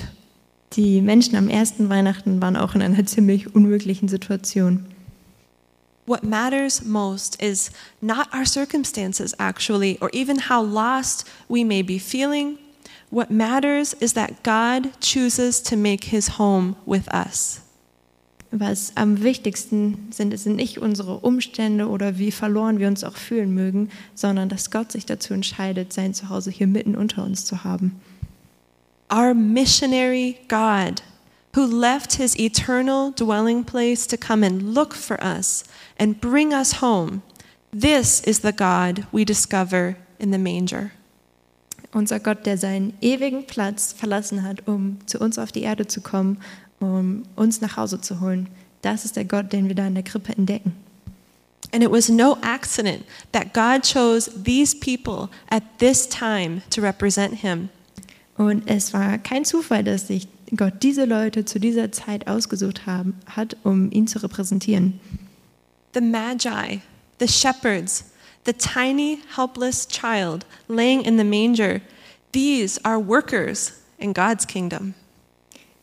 Die 0.74 1.00
Menschen 1.00 1.36
am 1.36 1.48
ersten 1.48 1.88
Weihnachten 1.88 2.40
waren 2.40 2.56
auch 2.56 2.74
in 2.74 2.82
einer 2.82 3.04
ziemlich 3.04 3.54
unmöglichen 3.54 4.08
Situation. 4.08 4.86
What 6.06 6.24
matters 6.24 6.84
most 6.84 7.40
is 7.42 7.70
not 8.00 8.26
our 8.34 8.44
circumstances, 8.44 9.34
actually, 9.38 9.98
or 10.00 10.10
even 10.12 10.48
how 10.48 10.62
lost 10.62 11.24
we 11.48 11.64
may 11.64 11.82
be 11.82 11.98
feeling. 11.98 12.58
What 13.12 13.30
matters 13.30 13.92
is 13.92 14.14
that 14.14 14.42
God 14.42 14.98
chooses 15.02 15.60
to 15.64 15.76
make 15.76 16.04
his 16.04 16.38
home 16.38 16.76
with 16.86 17.12
us. 17.12 17.60
Was 18.50 18.90
am 18.96 19.22
wichtigsten 19.22 20.10
sind, 20.10 20.34
sind 20.38 20.56
nicht 20.56 20.78
unsere 20.78 21.18
Umstände 21.18 21.88
oder 21.88 22.18
wie 22.18 22.30
verloren 22.30 22.78
wir 22.78 22.88
uns 22.88 23.04
auch 23.04 23.16
fühlen 23.16 23.52
mögen, 23.52 23.90
sondern 24.14 24.48
dass 24.48 24.70
Gott 24.70 24.92
sich 24.92 25.04
dazu 25.04 25.34
entscheidet, 25.34 25.92
sein 25.92 26.14
Zuhause 26.14 26.50
hier 26.50 26.66
mitten 26.66 26.96
unter 26.96 27.22
uns 27.22 27.44
zu 27.44 27.64
haben. 27.64 28.00
Our 29.12 29.34
missionary 29.34 30.38
God, 30.48 31.02
who 31.54 31.66
left 31.66 32.14
his 32.14 32.34
eternal 32.38 33.12
dwelling 33.12 33.62
place 33.64 34.06
to 34.06 34.16
come 34.16 34.42
and 34.42 34.74
look 34.74 34.94
for 34.94 35.22
us 35.22 35.64
and 35.98 36.18
bring 36.18 36.54
us 36.54 36.80
home, 36.80 37.20
this 37.78 38.20
is 38.20 38.40
the 38.40 38.52
God 38.52 39.06
we 39.12 39.26
discover 39.26 39.96
in 40.18 40.32
the 40.32 40.38
manger. 40.38 40.92
Unser 41.92 42.20
Gott, 42.20 42.46
der 42.46 42.56
seinen 42.56 42.94
ewigen 43.00 43.46
Platz 43.46 43.92
verlassen 43.92 44.42
hat, 44.42 44.66
um 44.66 44.98
zu 45.06 45.18
uns 45.18 45.38
auf 45.38 45.52
die 45.52 45.62
Erde 45.62 45.86
zu 45.86 46.00
kommen, 46.00 46.38
um 46.80 47.24
uns 47.36 47.60
nach 47.60 47.76
Hause 47.76 48.00
zu 48.00 48.20
holen. 48.20 48.48
Das 48.80 49.04
ist 49.04 49.16
der 49.16 49.24
Gott, 49.24 49.52
den 49.52 49.68
wir 49.68 49.74
da 49.74 49.86
in 49.86 49.94
der 49.94 50.02
Krippe 50.02 50.32
entdecken. 50.32 50.74
And 51.72 51.82
it 51.82 51.90
was 51.90 52.08
no 52.08 52.36
accident 52.42 53.04
that 53.32 53.54
God 53.54 53.82
chose 53.82 54.30
these 54.44 54.74
people 54.76 55.30
at 55.48 55.62
this 55.78 56.06
time 56.08 56.62
to 56.70 56.82
represent 56.82 57.34
him. 57.40 57.70
Und 58.36 58.64
es 58.66 58.92
war 58.92 59.18
kein 59.18 59.44
Zufall, 59.44 59.84
dass 59.84 60.08
sich 60.08 60.28
Gott 60.56 60.82
diese 60.82 61.04
Leute 61.04 61.44
zu 61.44 61.58
dieser 61.58 61.92
Zeit 61.92 62.26
ausgesucht 62.26 62.86
haben, 62.86 63.14
hat, 63.26 63.56
um 63.62 63.90
ihn 63.90 64.06
zu 64.06 64.22
repräsentieren. 64.22 65.00
The 65.94 66.00
Magi, 66.00 66.80
the 67.20 67.28
shepherds, 67.28 68.04
the 68.44 68.52
tiny, 68.52 69.20
helpless 69.34 69.86
child 69.86 70.44
laying 70.68 71.02
in 71.02 71.16
the 71.16 71.24
manger, 71.24 71.82
these 72.32 72.78
are 72.84 72.98
workers 72.98 73.80
in 73.98 74.12
God's 74.12 74.46
kingdom. 74.46 74.94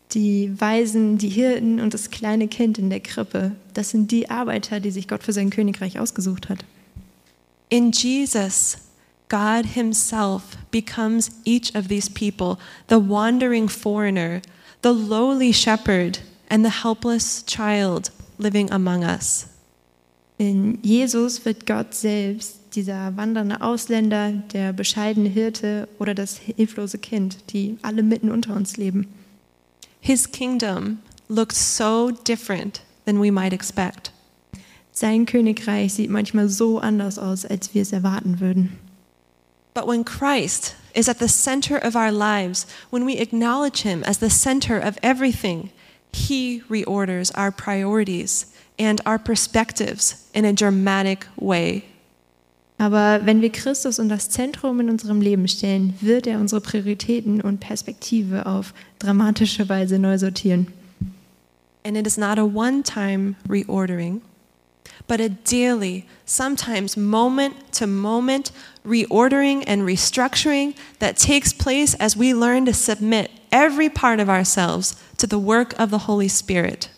Die 0.09 0.49
Weisen, 0.59 1.17
die 1.17 1.29
Hirten 1.29 1.79
und 1.79 1.93
das 1.93 2.09
kleine 2.09 2.47
Kind 2.47 2.79
in 2.79 2.89
der 2.89 2.99
Krippe, 2.99 3.55
das 3.73 3.91
sind 3.91 4.09
die 4.09 4.29
Arbeiter, 4.29 4.79
die 4.79 4.91
sich 4.91 5.07
Gott 5.07 5.23
für 5.23 5.33
sein 5.33 5.51
Königreich 5.51 5.99
ausgesucht 5.99 6.49
hat. 6.49 6.65
In 7.69 7.91
Jesus, 7.91 8.77
God 9.29 9.65
Himself 9.75 10.57
becomes 10.71 11.29
each 11.45 11.75
of 11.75 11.87
these 11.87 12.09
people 12.09 12.57
the 12.87 12.97
wandering 12.97 13.69
foreigner, 13.69 14.41
the 14.81 14.91
lowly 14.91 15.53
shepherd, 15.53 16.19
and 16.49 16.65
the 16.65 16.81
helpless 16.81 17.43
child 17.43 18.09
living 18.39 18.71
among 18.71 19.03
us. 19.03 19.45
In 20.39 20.79
Jesus 20.84 21.43
wird 21.43 21.65
Gott 21.65 21.93
selbst 21.93 22.60
dieser 22.74 23.17
wandernde 23.17 23.60
Ausländer, 23.60 24.31
der 24.53 24.72
bescheidene 24.72 25.27
Hirte 25.27 25.89
oder 26.00 26.15
das 26.15 26.38
hilflose 26.38 26.98
Kind, 26.98 27.51
die 27.51 27.77
alle 27.81 28.03
mitten 28.03 28.31
unter 28.31 28.55
uns 28.55 28.77
leben. 28.77 29.05
His 30.00 30.31
kingdom 30.31 31.00
looks 31.27 31.75
so 31.75 32.12
different 32.12 32.84
than 33.05 33.22
we 33.22 33.34
might 33.34 33.51
expect. 33.51 34.13
Sein 34.93 35.25
Königreich 35.25 35.96
sieht 35.96 36.10
manchmal 36.10 36.48
so 36.48 36.79
anders 36.79 37.19
aus, 37.19 37.46
als 37.46 37.74
wir 37.74 37.81
es 37.81 37.91
erwarten 37.91 38.39
würden. 38.39 38.79
But 39.74 39.88
when 39.88 40.05
Christ 40.05 40.74
is 40.93 41.10
at 41.10 41.19
the 41.19 41.27
center 41.27 41.86
of 41.86 41.96
our 41.96 42.12
lives, 42.12 42.65
when 42.91 43.05
we 43.05 43.19
acknowledge 43.19 43.81
Him 43.81 44.03
as 44.03 44.19
the 44.19 44.29
center 44.29 44.79
of 44.79 44.96
everything, 45.01 45.72
He 46.13 46.63
reorders 46.69 47.29
our 47.38 47.51
priorities 47.51 48.48
and 48.79 49.01
our 49.05 49.19
perspectives 49.19 50.27
in 50.33 50.45
a 50.45 50.53
dramatic 50.53 51.27
way. 51.36 51.83
Aber 52.79 53.19
wenn 53.25 53.41
wir 53.41 53.51
Christus 53.51 54.00
in 54.00 54.07
das 54.07 54.29
Zentrum 54.29 54.79
in 54.79 54.89
unserem 54.89 55.19
Leben 55.19 55.50
stellen, 55.50 55.93
wird 56.00 56.25
er 56.27 56.39
unsere 56.39 56.62
Prioritäten 56.62 57.41
und 57.41 57.59
Perspektive 57.59 58.45
auf 58.45 58.74
dramatische 59.00 59.67
Weise 59.67 60.00
neu 60.00 60.17
sortieren. 60.17 60.67
And 61.83 61.98
it 61.98 62.07
is 62.07 62.17
not 62.17 62.39
a 62.39 62.45
one 62.45 62.83
time 62.83 63.36
reordering, 63.48 64.21
but 65.07 65.19
a 65.19 65.29
daily, 65.29 66.05
sometimes 66.25 66.95
moment 66.95 67.55
to 67.74 67.86
moment 67.86 68.51
reordering 68.86 69.63
and 69.67 69.83
restructuring 69.83 70.74
that 71.00 71.17
takes 71.17 71.53
place 71.53 71.95
as 71.95 72.15
we 72.15 72.33
learn 72.33 72.65
to 72.65 72.74
submit 72.74 73.29
every 73.51 73.89
part 73.89 74.21
of 74.21 74.29
ourselves 74.29 74.95
to 75.17 75.27
the 75.27 75.39
work 75.39 75.74
of 75.77 75.89
the 75.89 76.05
Holy 76.07 76.29
Spirit. 76.29 76.89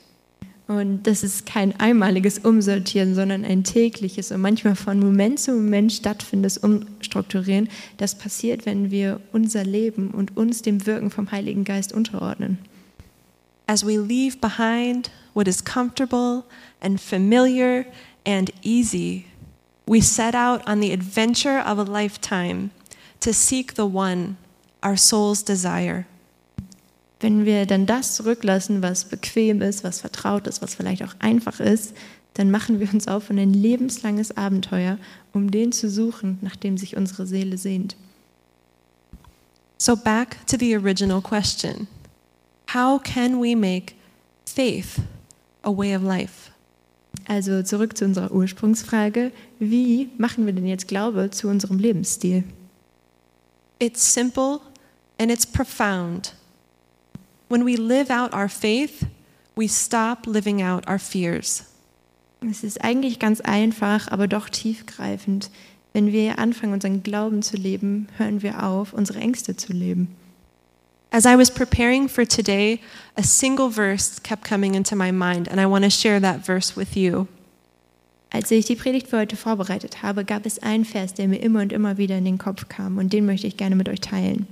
Und 0.71 1.03
das 1.03 1.21
ist 1.21 1.45
kein 1.45 1.77
einmaliges 1.81 2.39
Umsortieren, 2.39 3.13
sondern 3.13 3.43
ein 3.43 3.65
tägliches 3.65 4.31
und 4.31 4.39
manchmal 4.39 4.77
von 4.77 5.01
Moment 5.01 5.37
zu 5.37 5.51
Moment 5.51 5.91
stattfindendes 5.91 6.57
Umstrukturieren. 6.59 7.67
Das 7.97 8.17
passiert, 8.17 8.65
wenn 8.65 8.89
wir 8.89 9.19
unser 9.33 9.65
Leben 9.65 10.11
und 10.11 10.37
uns 10.37 10.61
dem 10.61 10.85
Wirken 10.85 11.11
vom 11.11 11.29
Heiligen 11.29 11.65
Geist 11.65 11.91
unterordnen. 11.91 12.57
As 13.67 13.85
we 13.85 13.97
leave 13.97 14.37
behind 14.37 15.11
what 15.33 15.45
is 15.45 15.61
comfortable 15.61 16.45
and 16.79 17.01
familiar 17.01 17.83
and 18.25 18.49
easy, 18.61 19.25
we 19.85 20.01
set 20.01 20.35
out 20.35 20.65
on 20.69 20.81
the 20.81 20.93
adventure 20.93 21.59
of 21.59 21.79
a 21.79 21.83
lifetime 21.83 22.69
to 23.19 23.33
seek 23.33 23.75
the 23.75 23.83
one, 23.83 24.37
our 24.81 24.95
soul's 24.95 25.43
desire. 25.43 26.05
Wenn 27.21 27.45
wir 27.45 27.67
dann 27.67 27.85
das 27.85 28.15
zurücklassen, 28.15 28.81
was 28.81 29.05
bequem 29.05 29.61
ist, 29.61 29.83
was 29.83 30.01
vertraut 30.01 30.47
ist, 30.47 30.61
was 30.61 30.75
vielleicht 30.75 31.03
auch 31.03 31.13
einfach 31.19 31.59
ist, 31.59 31.93
dann 32.33 32.49
machen 32.49 32.79
wir 32.79 32.91
uns 32.93 33.07
auf 33.07 33.29
in 33.29 33.39
ein 33.39 33.53
lebenslanges 33.53 34.35
Abenteuer, 34.35 34.97
um 35.31 35.51
den 35.51 35.71
zu 35.71 35.89
suchen, 35.89 36.39
nach 36.41 36.55
dem 36.55 36.77
sich 36.77 36.97
unsere 36.97 37.27
Seele 37.27 37.57
sehnt. 37.57 37.95
So, 39.77 39.95
back 39.95 40.45
to 40.47 40.57
the 40.59 40.75
original 40.75 41.21
question 41.21 41.87
How 42.73 43.01
can 43.01 43.41
we 43.41 43.55
make 43.55 43.93
faith 44.45 44.99
a 45.63 45.71
way 45.71 45.95
of 45.95 46.03
life? 46.03 46.51
Also 47.27 47.61
zurück 47.63 47.97
zu 47.97 48.05
unserer 48.05 48.31
Ursprungsfrage, 48.31 49.31
wie 49.59 50.09
machen 50.17 50.45
wir 50.45 50.53
denn 50.53 50.65
jetzt 50.65 50.87
Glaube 50.87 51.29
zu 51.31 51.49
unserem 51.49 51.77
Lebensstil? 51.77 52.43
It's 53.79 54.13
simple 54.13 54.59
and 55.19 55.31
it's 55.31 55.45
profound. 55.45 56.33
When 57.51 57.65
we 57.65 57.75
live 57.75 58.09
out 58.09 58.33
our 58.33 58.47
faith, 58.47 59.07
we 59.57 59.67
stop 59.67 60.25
living 60.25 60.61
out 60.61 60.87
our 60.87 60.97
fears. 60.97 61.65
Es 62.49 62.63
ist 62.63 62.81
eigentlich 62.81 63.19
ganz 63.19 63.41
einfach, 63.41 64.07
aber 64.07 64.29
doch 64.29 64.47
tiefgreifend. 64.47 65.49
Wenn 65.91 66.13
wir 66.13 66.39
anfangen, 66.39 66.71
unseren 66.71 67.03
Glauben 67.03 67.41
zu 67.41 67.57
leben, 67.57 68.07
hören 68.15 68.41
wir 68.41 68.63
auf, 68.63 68.93
unsere 68.93 69.19
Ängste 69.19 69.57
zu 69.57 69.73
leben. 69.73 70.15
As 71.11 71.25
I 71.25 71.37
was 71.37 71.53
preparing 71.53 72.07
for 72.07 72.25
today, 72.25 72.79
a 73.17 73.23
single 73.23 73.69
verse 73.69 74.21
kept 74.23 74.47
coming 74.47 74.73
into 74.73 74.95
my 74.95 75.11
mind, 75.11 75.49
and 75.51 75.59
I 75.59 75.65
want 75.65 75.83
to 75.83 75.91
share 75.91 76.21
that 76.21 76.45
verse 76.45 76.77
with 76.77 76.95
you. 76.95 77.27
Als 78.29 78.49
ich 78.49 78.65
die 78.65 78.77
Predigt 78.77 79.09
für 79.09 79.17
heute 79.17 79.35
vorbereitet 79.35 80.01
habe, 80.01 80.23
gab 80.23 80.45
es 80.45 80.59
einen 80.59 80.85
Vers, 80.85 81.15
der 81.15 81.27
mir 81.27 81.41
immer 81.41 81.59
und 81.59 81.73
immer 81.73 81.97
wieder 81.97 82.17
in 82.17 82.23
den 82.23 82.37
Kopf 82.37 82.69
kam, 82.69 82.97
und 82.97 83.11
den 83.11 83.25
möchte 83.25 83.47
ich 83.47 83.57
gerne 83.57 83.75
mit 83.75 83.89
euch 83.89 83.99
teilen. 83.99 84.47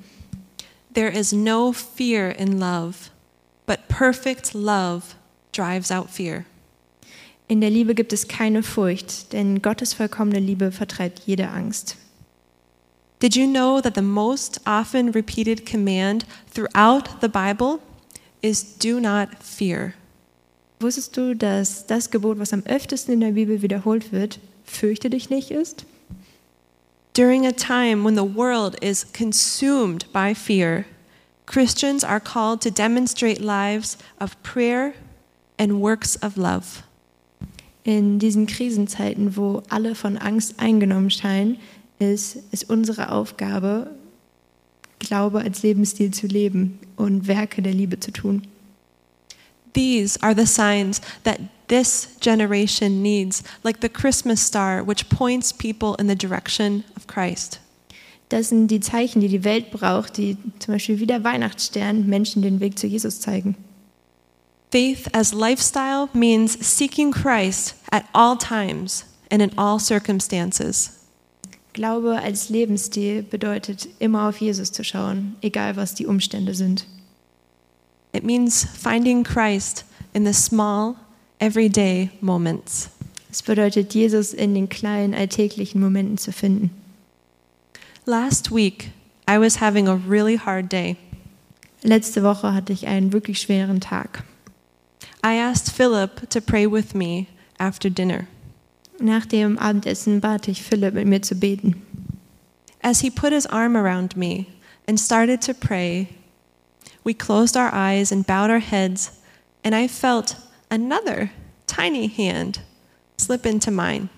There 0.91 1.09
is 1.09 1.31
no 1.31 1.71
fear 1.71 2.29
in 2.29 2.59
love, 2.59 3.11
but 3.65 3.87
perfect 3.87 4.55
love 4.55 5.15
drives 5.51 5.91
out 5.91 6.09
fear. 6.09 6.45
In 7.47 7.61
der 7.61 7.69
Liebe 7.69 7.93
gibt 7.95 8.13
es 8.13 8.27
keine 8.27 8.63
Furcht, 8.63 9.33
denn 9.33 9.61
Gottes 9.61 9.93
vollkommene 9.93 10.39
Liebe 10.39 10.71
vertreibt 10.71 11.21
jede 11.25 11.49
Angst. 11.49 11.95
Did 13.19 13.35
you 13.35 13.47
know 13.47 13.81
that 13.81 13.95
the 13.95 14.01
most 14.01 14.61
often 14.65 15.11
repeated 15.11 15.65
command 15.65 16.25
throughout 16.53 17.21
the 17.21 17.27
Bible 17.27 17.79
is 18.41 18.77
do 18.77 18.99
not 18.99 19.29
fear? 19.43 19.93
Wusstest 20.79 21.17
du, 21.17 21.35
dass 21.35 21.85
das 21.85 22.09
Gebot, 22.09 22.39
was 22.39 22.53
am 22.53 22.63
öftesten 22.65 23.13
in 23.13 23.19
der 23.19 23.31
Bibel 23.33 23.61
wiederholt 23.61 24.11
wird, 24.11 24.39
fürchte 24.63 25.09
dich 25.09 25.29
nicht 25.29 25.51
ist? 25.51 25.85
During 27.19 27.45
a 27.45 27.51
time 27.51 28.05
when 28.05 28.15
the 28.15 28.23
world 28.23 28.77
is 28.81 29.03
consumed 29.03 30.05
by 30.13 30.33
fear, 30.33 30.85
Christians 31.45 32.01
are 32.01 32.21
called 32.21 32.61
to 32.61 32.71
demonstrate 32.71 33.41
lives 33.41 33.97
of 34.21 34.41
prayer 34.41 34.93
and 35.57 35.81
works 35.81 36.15
of 36.15 36.37
love. 36.37 36.83
In 37.83 38.19
diesen 38.19 38.47
Krisenzeiten, 38.47 39.35
wo 39.35 39.63
alle 39.69 39.95
von 39.95 40.17
Angst 40.17 40.61
eingenommen 40.61 41.09
scheinen, 41.09 41.57
ist 41.99 42.37
es 42.53 42.63
unsere 42.63 43.11
Aufgabe, 43.11 43.93
Glaube 44.99 45.41
als 45.41 45.61
Lebensstil 45.61 46.11
zu 46.11 46.25
leben 46.25 46.79
und 46.95 47.27
Werke 47.27 47.61
der 47.61 47.73
Liebe 47.73 47.99
zu 47.99 48.11
tun. 48.11 48.43
These 49.73 50.17
are 50.21 50.33
the 50.33 50.45
signs 50.45 51.01
that 51.23 51.41
this 51.67 52.17
generation 52.19 53.01
needs, 53.01 53.43
like 53.63 53.81
the 53.81 53.89
Christmas 53.89 54.41
star, 54.41 54.83
which 54.83 55.09
points 55.09 55.51
people 55.51 55.95
in 55.95 56.07
the 56.07 56.15
direction 56.15 56.83
of 56.95 56.98
Christ. 57.09 57.59
Das 58.29 58.49
sind 58.49 58.67
die 58.67 58.79
Zeichen, 58.79 59.19
die 59.19 59.27
die 59.27 59.43
Welt 59.43 59.71
braucht, 59.71 60.17
die 60.17 60.37
zum 60.59 60.75
Beispiel 60.75 60.99
wie 60.99 61.07
der 61.07 61.23
Weihnachtsstern 61.23 62.05
Menschen 62.05 62.41
den 62.41 62.59
Weg 62.59 62.77
zu 62.77 62.87
Jesus 62.87 63.19
zeigen. 63.19 63.55
Faith 64.71 65.09
as 65.13 65.33
lifestyle 65.33 66.07
means 66.13 66.53
seeking 66.61 67.11
Christ 67.11 67.75
at 67.91 68.05
all 68.13 68.37
times 68.37 69.03
and 69.31 69.41
in 69.41 69.57
all 69.57 69.79
circumstances. 69.79 70.91
Glaube 71.73 72.19
als 72.21 72.49
Lebensstil 72.49 73.23
bedeutet, 73.23 73.87
immer 73.97 74.29
auf 74.29 74.39
Jesus 74.39 74.71
zu 74.71 74.83
schauen, 74.83 75.35
egal 75.41 75.75
was 75.75 75.95
die 75.95 76.05
Umstände 76.05 76.53
sind. 76.53 76.85
It 78.13 78.23
means 78.23 78.63
finding 78.63 79.23
Christ 79.23 79.85
in 80.13 80.25
the 80.25 80.33
small, 80.33 80.95
everyday 81.39 82.09
moments. 82.21 82.89
Es 83.31 83.43
bedeutet, 83.43 83.93
Jesus 83.93 84.33
in 84.33 84.55
den 84.55 84.69
kleinen 84.69 85.13
alltäglichen 85.13 85.79
Momenten 85.79 86.17
zu 86.17 86.31
finden. 86.31 86.71
Last 88.05 88.49
week, 88.49 88.91
I 89.27 89.37
was 89.37 89.57
having 89.57 89.87
a 89.87 89.95
really 89.95 90.35
hard 90.35 90.69
day. 90.69 90.97
Letzte 91.83 92.23
Woche 92.23 92.53
hatte 92.53 92.73
ich 92.73 92.87
einen 92.87 93.11
wirklich 93.11 93.39
schweren 93.39 93.79
Tag. 93.79 94.23
I 95.23 95.35
asked 95.35 95.71
Philip 95.71 96.29
to 96.29 96.41
pray 96.41 96.65
with 96.65 96.95
me 96.95 97.27
after 97.59 97.89
dinner. 97.89 98.27
Nach 98.99 99.25
dem 99.25 99.57
Abendessen 99.57 100.19
bat 100.19 100.47
ich 100.47 100.63
Philip 100.63 100.93
mit 100.93 101.07
mir 101.07 101.21
zu 101.21 101.35
beten. 101.35 101.85
As 102.81 103.01
he 103.01 103.09
put 103.09 103.33
his 103.33 103.45
arm 103.45 103.75
around 103.75 104.15
me 104.15 104.47
and 104.87 104.99
started 104.99 105.41
to 105.41 105.53
pray, 105.53 106.09
we 107.03 107.13
closed 107.13 107.57
our 107.57 107.73
eyes 107.73 108.11
and 108.11 108.25
bowed 108.25 108.49
our 108.49 108.59
heads, 108.59 109.11
and 109.63 109.75
I 109.75 109.87
felt 109.87 110.35
another 110.71 111.31
tiny 111.67 112.07
hand 112.07 112.61
slip 113.17 113.45
into 113.45 113.71
mine. 113.71 114.09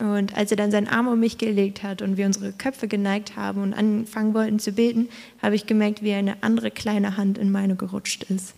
Und 0.00 0.34
als 0.34 0.50
er 0.50 0.56
dann 0.56 0.70
seinen 0.70 0.88
Arm 0.88 1.08
um 1.08 1.20
mich 1.20 1.36
gelegt 1.36 1.82
hat 1.82 2.00
und 2.00 2.16
wir 2.16 2.24
unsere 2.24 2.52
Köpfe 2.52 2.88
geneigt 2.88 3.36
haben 3.36 3.62
und 3.62 3.74
anfangen 3.74 4.32
wollten 4.32 4.58
zu 4.58 4.72
beten, 4.72 5.10
habe 5.42 5.54
ich 5.54 5.66
gemerkt, 5.66 6.02
wie 6.02 6.14
eine 6.14 6.42
andere 6.42 6.70
kleine 6.70 7.18
Hand 7.18 7.36
in 7.36 7.52
meine 7.52 7.76
gerutscht 7.76 8.24
ist. 8.24 8.54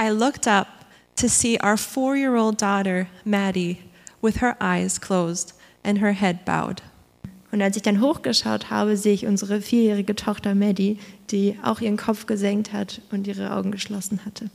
I 0.00 0.08
looked 0.08 0.46
up 0.46 0.68
to 1.16 1.26
see 1.26 1.58
our 1.60 1.76
four 1.76 2.14
year 2.14 2.36
old 2.36 2.62
daughter, 2.62 3.06
Maddie, 3.24 3.78
with 4.20 4.40
her 4.40 4.56
eyes 4.60 5.00
closed 5.00 5.52
and 5.82 6.00
her 6.00 6.12
head 6.12 6.44
bowed. 6.44 6.80
Und 7.50 7.60
als 7.60 7.76
ich 7.76 7.82
dann 7.82 8.00
hochgeschaut 8.00 8.70
habe, 8.70 8.96
sehe 8.96 9.12
ich 9.12 9.26
unsere 9.26 9.60
vierjährige 9.60 10.14
Tochter 10.14 10.54
Maddie, 10.54 10.98
die 11.30 11.58
auch 11.62 11.80
ihren 11.80 11.96
Kopf 11.96 12.26
gesenkt 12.26 12.72
hat 12.72 13.02
und 13.10 13.26
ihre 13.26 13.52
Augen 13.52 13.72
geschlossen 13.72 14.20
hatte. 14.24 14.48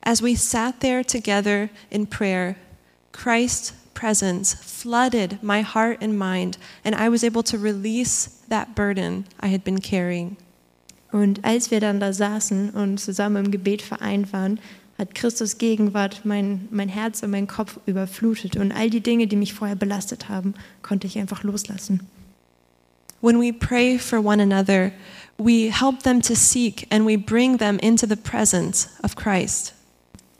As 0.00 0.22
we 0.22 0.34
sat 0.34 0.80
there 0.80 1.04
together 1.04 1.68
in 1.90 2.06
prayer, 2.06 2.56
Christ's 3.12 3.74
presence 3.94 4.54
flooded 4.54 5.42
my 5.42 5.62
heart 5.62 6.02
and 6.02 6.18
mind, 6.18 6.58
and 6.84 6.94
I 6.94 7.08
was 7.08 7.24
able 7.24 7.42
to 7.44 7.58
release 7.58 8.40
that 8.48 8.74
burden 8.74 9.26
I 9.42 9.48
had 9.48 9.64
been 9.64 9.80
carrying. 9.80 10.36
Und 11.12 11.44
als 11.44 11.70
wir 11.70 11.80
dann 11.80 12.00
da 12.00 12.12
saßen 12.12 12.70
und 12.70 12.98
zusammen 12.98 13.46
im 13.46 13.50
Gebet 13.50 13.82
vereint 13.82 14.32
waren, 14.32 14.60
hat 14.96 15.14
Christus 15.14 15.58
Gegenwart 15.58 16.20
mein, 16.24 16.68
mein 16.70 16.88
Herz 16.88 17.22
und 17.22 17.30
mein 17.30 17.46
Kopf 17.46 17.80
überflutet. 17.86 18.56
Und 18.56 18.70
all 18.70 18.90
die 18.90 19.00
Dinge, 19.00 19.26
die 19.26 19.36
mich 19.36 19.54
vorher 19.54 19.76
belastet 19.76 20.28
haben, 20.28 20.54
konnte 20.82 21.06
ich 21.06 21.18
einfach 21.18 21.42
loslassen. 21.42 22.00
When 23.22 23.40
we 23.40 23.52
pray 23.52 23.98
for 23.98 24.24
one 24.24 24.42
another, 24.42 24.92
we 25.38 25.70
help 25.70 26.02
them 26.02 26.22
to 26.22 26.34
seek 26.34 26.86
and 26.90 27.06
we 27.06 27.16
bring 27.16 27.58
them 27.58 27.78
into 27.78 28.06
the 28.06 28.16
presence 28.16 28.88
of 29.02 29.16
Christ. 29.16 29.74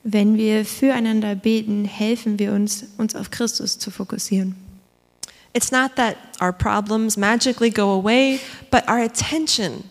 Wenn 0.02 0.36
wir 0.36 0.64
füreinander 0.64 1.34
beten, 1.34 1.84
helfen 1.84 2.38
wir 2.38 2.52
uns, 2.52 2.86
uns 2.96 3.14
auf 3.14 3.30
Christus 3.30 3.78
zu 3.78 3.90
fokussieren. 3.90 4.56
It's 5.52 5.72
not 5.72 5.96
that 5.96 6.16
our 6.40 6.52
problems 6.52 7.16
magically 7.16 7.70
go 7.70 7.92
away, 7.92 8.40
but 8.70 8.88
our 8.88 9.02
attention 9.02 9.84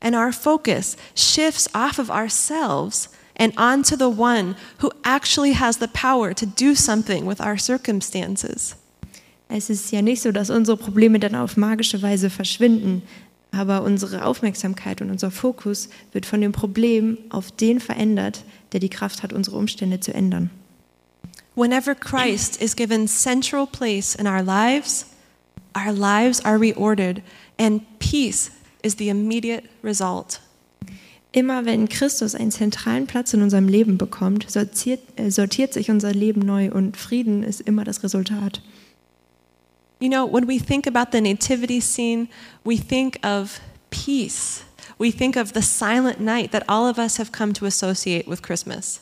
and 0.00 0.14
our 0.14 0.32
focus 0.32 0.96
shifts 1.14 1.68
off 1.74 1.98
of 1.98 2.10
ourselves 2.10 3.08
and 3.36 3.52
onto 3.56 3.96
the 3.96 4.10
one 4.10 4.56
who 4.78 4.90
actually 5.04 5.54
has 5.54 5.78
the 5.78 5.88
power 5.88 6.34
to 6.34 6.46
do 6.46 6.74
something 6.74 7.26
with 7.26 7.40
our 7.40 7.58
circumstances. 7.58 8.76
Es 9.48 9.70
ist 9.70 9.92
ja 9.92 10.02
nicht 10.02 10.22
so, 10.22 10.32
dass 10.32 10.50
unsere 10.50 10.76
Probleme 10.76 11.18
dann 11.18 11.34
auf 11.34 11.56
magische 11.56 12.02
Weise 12.02 12.30
verschwinden, 12.30 13.02
aber 13.52 13.82
unsere 13.82 14.24
Aufmerksamkeit 14.24 15.00
und 15.00 15.10
unser 15.10 15.30
Fokus 15.30 15.88
wird 16.12 16.26
von 16.26 16.40
dem 16.40 16.52
Problem 16.52 17.16
auf 17.30 17.52
den 17.52 17.80
verändert, 17.80 18.44
der 18.76 18.80
die 18.80 18.90
Kraft 18.90 19.22
hat, 19.22 19.32
unsere 19.32 19.56
Umstände 19.56 20.00
zu 20.00 20.12
ändern. 20.12 20.50
Whenever 21.54 21.94
Christ 21.94 22.60
is 22.60 22.76
given 22.76 23.08
central 23.08 23.66
place 23.66 24.14
in 24.14 24.26
our 24.26 24.42
lives, 24.42 25.06
our 25.74 25.94
lives 25.94 26.44
are 26.44 26.58
reordered 26.58 27.22
and 27.58 27.80
peace 27.98 28.50
is 28.82 28.96
the 28.98 29.08
immediate 29.08 29.64
result. 29.82 30.42
Immer 31.32 31.64
wenn 31.64 31.88
Christus 31.88 32.34
einen 32.34 32.50
zentralen 32.50 33.06
Platz 33.06 33.32
in 33.32 33.40
unserem 33.40 33.66
Leben 33.66 33.96
bekommt, 33.96 34.50
sortiert, 34.50 35.00
äh, 35.16 35.30
sortiert 35.30 35.72
sich 35.72 35.90
unser 35.90 36.12
Leben 36.12 36.40
neu 36.40 36.70
und 36.70 36.98
Frieden 36.98 37.42
ist 37.42 37.62
immer 37.62 37.84
das 37.84 38.02
Resultat. 38.02 38.60
You 40.00 40.10
know, 40.10 40.30
when 40.30 40.46
we 40.46 40.58
think 40.58 40.86
about 40.86 41.12
the 41.12 41.22
nativity 41.22 41.80
scene, 41.80 42.28
we 42.62 42.76
think 42.76 43.18
of 43.24 43.58
peace. 43.88 44.65
We 44.98 45.10
think 45.10 45.36
of 45.36 45.52
the 45.52 45.62
silent 45.62 46.20
night 46.20 46.52
that 46.52 46.64
all 46.68 46.86
of 46.86 46.98
us 46.98 47.18
have 47.18 47.30
come 47.30 47.52
to 47.54 47.66
associate 47.66 48.26
with 48.26 48.42
Christmas. 48.42 49.00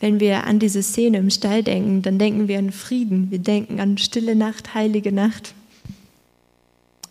Wenn 0.00 0.18
wir 0.18 0.44
an 0.44 0.58
diese 0.58 0.82
Szene 0.82 1.18
im 1.18 1.30
Stall 1.30 1.62
denken, 1.62 2.02
dann 2.02 2.18
denken 2.18 2.48
wir 2.48 2.58
an 2.58 2.72
Frieden, 2.72 3.30
wir 3.30 3.38
denken 3.38 3.80
an 3.80 3.96
stille 3.96 4.34
Nacht, 4.34 4.74
heilige 4.74 5.12
Nacht. 5.12 5.54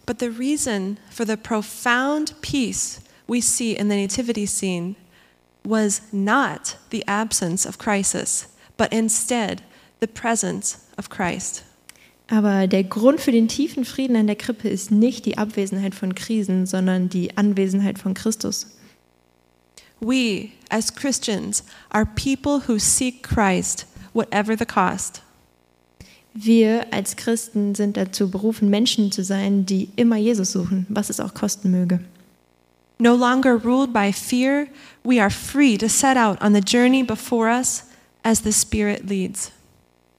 But 0.05 0.19
the 0.19 0.29
reason 0.29 0.97
for 1.09 1.25
the 1.25 1.37
profound 1.37 2.35
peace 2.41 2.99
we 3.27 3.39
see 3.39 3.71
in 3.71 3.87
the 3.87 3.95
nativity 3.95 4.45
scene 4.45 4.95
was 5.63 6.01
not 6.11 6.75
the 6.89 7.03
absence 7.07 7.65
of 7.65 7.77
crisis, 7.77 8.47
but 8.77 8.91
instead 8.91 9.61
the 9.99 10.07
presence 10.07 10.85
of 10.97 11.09
Christ. 11.09 11.63
Aber 12.31 12.65
der 12.65 12.85
Grund 12.85 13.19
für 13.19 13.33
den 13.33 13.49
tiefen 13.49 13.83
Frieden 13.83 14.15
an 14.15 14.25
der 14.25 14.37
Krippe 14.37 14.69
ist 14.69 14.89
nicht 14.89 15.25
die 15.25 15.37
Abwesenheit 15.37 15.93
von 15.93 16.15
Krisen, 16.15 16.65
sondern 16.65 17.09
die 17.09 17.35
Anwesenheit 17.35 17.99
von 17.99 18.13
Christus. 18.13 18.67
We, 19.99 20.47
as 20.69 20.95
Christians, 20.95 21.65
are 21.89 22.05
people 22.05 22.61
who 22.65 22.79
seek 22.79 23.21
Christ, 23.21 23.85
whatever 24.13 24.57
the 24.57 24.65
cost. 24.65 25.21
Wir 26.33 26.85
als 26.93 27.17
Christen 27.17 27.75
sind 27.75 27.97
dazu 27.97 28.31
berufen, 28.31 28.69
Menschen 28.69 29.11
zu 29.11 29.25
sein, 29.25 29.65
die 29.65 29.89
immer 29.97 30.15
Jesus 30.15 30.53
suchen, 30.53 30.85
was 30.87 31.09
es 31.09 31.19
auch 31.19 31.33
kosten 31.33 31.69
möge. 31.69 31.99
No 32.97 33.13
longer 33.13 33.61
ruled 33.61 33.91
by 33.91 34.13
fear, 34.13 34.67
we 35.03 35.21
are 35.21 35.29
free 35.29 35.77
to 35.77 35.89
set 35.89 36.15
out 36.15 36.41
on 36.41 36.53
the 36.53 36.61
journey 36.61 37.03
before 37.03 37.49
us 37.49 37.83
as 38.23 38.41
the 38.41 38.53
Spirit 38.53 39.09
leads. 39.09 39.51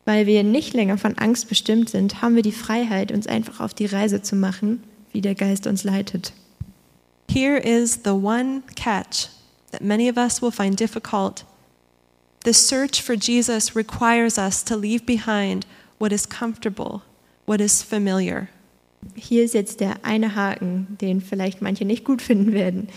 Weil 0.05 0.27
wir 0.27 0.43
nicht 0.43 0.75
länger 0.75 0.99
von 0.99 1.17
Angst 1.19 1.49
bestimmt 1.49 1.91
sind, 1.91 2.23
haben 2.23 2.35
wir 2.35 2.43
die 2.43 2.53
Freiheit, 2.53 3.13
uns 3.13 3.27
einfach 3.27 3.61
auf 3.61 3.73
die 3.73 3.87
Reise 3.87 4.23
zu 4.23 4.35
machen, 4.35 4.83
wie 5.13 5.21
der 5.21 5.35
Geist 5.35 5.67
uns 5.67 5.85
leitet. 5.85 6.33
Here 7.31 7.57
is 7.57 8.01
the 8.05 8.11
one 8.11 8.63
catch 8.75 9.29
that 9.71 9.83
many 9.83 10.11
of 10.11 10.17
us 10.17 10.43
will 10.43 10.51
find 10.51 10.79
difficult. 10.79 11.45
The 12.45 12.53
search 12.53 13.03
for 13.03 13.15
Jesus 13.15 13.77
requires 13.77 14.37
us 14.37 14.65
to 14.65 14.77
leave 14.77 15.05
behind 15.07 15.67
what 15.99 16.13
is 16.13 16.29
comfortable, 16.29 17.03
what 17.47 17.61
is 17.61 17.83
familiar. 17.83 18.49
Hier 19.15 19.45
ist 19.45 19.55
jetzt 19.55 19.81
der 19.81 20.05
eine 20.05 20.35
Haken, 20.35 20.99
den 21.01 21.21
vielleicht 21.21 21.63
manche 21.63 21.85
nicht 21.85 22.05
gut 22.05 22.23
finden 22.23 22.53
werden. 22.53 22.89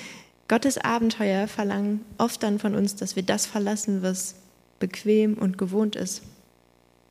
Gottes 0.48 0.78
Abenteuer 0.78 1.48
verlangen 1.48 2.02
oft 2.18 2.44
dann 2.44 2.60
von 2.60 2.76
uns, 2.76 2.96
dass 2.96 3.15
wir 3.15 3.24
das 3.24 3.46
verlassen, 3.46 4.04
was 4.04 4.36
bequem 4.80 5.36
und 5.36 5.58
gewohnt 5.58 5.96
ist. 5.96 6.22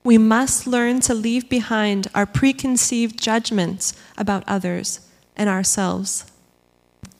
We 0.04 0.18
must 0.18 0.66
learn 0.66 1.00
to 1.00 1.14
leave 1.14 1.48
behind 1.48 2.08
our 2.14 2.26
preconceived 2.26 3.18
judgments 3.18 3.94
about 4.18 4.44
others 4.46 5.00
and 5.34 5.48
ourselves. 5.48 6.26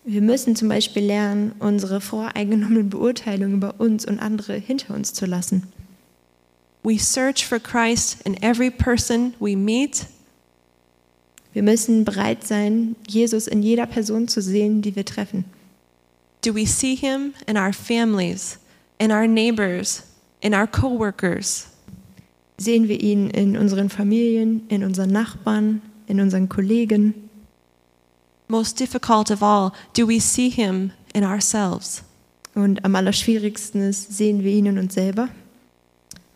Wir 0.05 0.21
müssen 0.21 0.55
zum 0.55 0.69
Beispiel 0.69 1.05
lernen, 1.07 1.55
unsere 1.61 2.03
voreingenommenen 2.03 2.91
Beurteilungen 2.91 3.55
über 3.55 3.81
uns 3.81 4.05
und 4.05 4.21
andere 4.21 4.59
hinter 4.59 4.95
uns 4.95 5.15
zu 5.15 5.25
lassen. 5.25 5.73
We 6.83 6.99
search 6.99 7.47
for 7.47 7.59
Christ 7.59 8.19
in 8.27 8.37
every 8.43 8.71
person 8.71 9.33
we 9.41 9.57
meet 9.57 10.07
Wir 11.55 11.63
müssen 11.63 12.05
bereit 12.05 12.45
sein, 12.45 12.97
Jesus 13.09 13.47
in 13.47 13.63
jeder 13.63 13.87
Person 13.87 14.29
zu 14.29 14.43
sehen, 14.43 14.83
die 14.83 14.95
wir 14.95 15.05
treffen. 15.05 15.45
Do 16.43 16.53
we 16.53 16.67
see 16.67 16.97
him 16.97 17.33
in 17.47 17.57
our 17.57 17.73
families, 17.73 18.59
in 18.99 19.11
our 19.11 19.27
neighbors, 19.27 20.03
in 20.43 20.53
our 20.53 20.67
coworkers? 20.67 21.69
Sehen 22.57 22.89
wir 22.89 23.01
ihn 23.01 23.31
in 23.31 23.57
unseren 23.57 23.91
Familien, 23.91 24.67
in 24.69 24.85
unseren 24.85 25.11
Nachbarn, 25.11 25.83
in 26.07 26.21
unseren 26.21 26.49
Kollegen? 26.49 27.29
Most 28.49 28.79
difficult 28.79 29.31
of 29.31 29.43
all, 29.43 29.73
do 29.95 30.07
we 30.07 30.21
see 30.21 30.51
him 30.51 30.93
in 31.15 31.25
ourselves? 31.25 32.03
Und 32.55 32.85
am 32.85 32.95
allerschwierigsten 32.95 33.81
ist, 33.81 34.17
sehen 34.17 34.45
wir 34.45 34.53
ihn 34.53 34.67
in 34.67 34.79
uns 34.79 34.95
selber? 34.95 35.31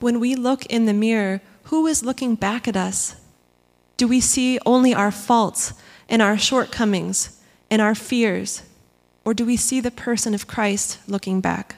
When 0.01 0.21
we 0.21 0.35
look 0.35 0.67
in 0.67 0.87
the 0.87 0.93
mirror, 0.93 1.41
who 1.71 1.87
is 1.87 2.03
looking 2.03 2.37
back 2.37 2.67
at 2.67 2.77
us? 2.77 3.17
Do 3.97 4.09
we 4.09 4.21
see 4.21 4.59
only 4.65 4.95
our 4.95 5.13
faults 5.13 5.75
and 6.09 6.23
our 6.23 6.39
shortcomings 6.39 7.39
and 7.71 7.81
our 7.81 7.95
fears? 7.95 8.63
Or 9.25 9.35
do 9.35 9.45
we 9.45 9.57
see 9.57 9.81
the 9.81 9.91
person 9.91 10.35
of 10.35 10.47
Christ 10.47 10.99
looking 11.07 11.41
back? 11.41 11.77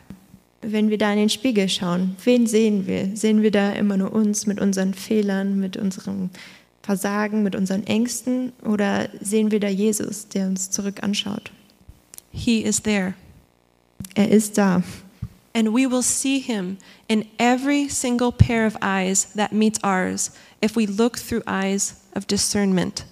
Wenn 0.62 0.90
wir 0.90 0.98
da 0.98 1.10
in 1.12 1.18
den 1.18 1.28
Spiegel 1.30 1.68
schauen, 1.68 2.16
wen 2.24 2.46
sehen 2.46 2.86
wir? 2.86 3.16
Sehen 3.16 3.42
wir 3.42 3.50
da 3.50 3.72
immer 3.72 3.96
nur 3.96 4.12
uns 4.12 4.46
mit 4.46 4.60
unseren 4.60 4.92
Fehlern, 4.92 5.58
mit 5.58 5.76
unserem 5.76 6.30
Versagen, 6.82 7.42
mit 7.42 7.56
unseren 7.56 7.86
Ängsten? 7.86 8.52
Oder 8.64 9.08
sehen 9.20 9.50
wir 9.50 9.60
da 9.60 9.68
Jesus, 9.68 10.28
der 10.28 10.46
uns 10.46 10.70
zurück 10.70 11.02
anschaut? 11.02 11.50
He 12.30 12.60
is 12.60 12.82
there. 12.82 13.14
Er 14.14 14.30
ist 14.30 14.58
da. 14.58 14.82
And 15.52 15.74
we 15.74 15.90
will 15.90 16.02
see 16.02 16.38
him 16.38 16.76
in 17.08 17.26
every 17.38 17.88
single 17.88 18.30
pair 18.30 18.66
of 18.66 18.76
eyes 18.82 19.32
that 19.34 19.52
meets 19.52 19.82
ours 19.82 20.30
if 20.62 20.76
we 20.76 20.86
look 20.86 21.18
through 21.18 21.42
eyes 21.46 21.96
of 22.14 22.26
discernment. 22.26 23.04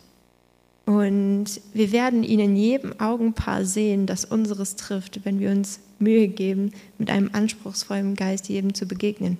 Und 0.88 1.61
wir 1.74 1.92
werden 1.92 2.24
ihn 2.24 2.40
in 2.40 2.57
jedem 2.57 2.98
Augenpaar 2.98 3.66
sehen, 3.66 4.07
das 4.07 4.24
unseres 4.24 4.74
trifft, 4.74 5.22
wenn 5.24 5.38
wir 5.38 5.51
uns 5.51 5.81
Mühe 5.98 6.29
geben, 6.29 6.72
mit 6.96 7.11
einem 7.11 7.29
anspruchsvollen 7.35 8.14
Geist 8.14 8.48
jedem 8.48 8.72
zu 8.72 8.87
begegnen. 8.87 9.38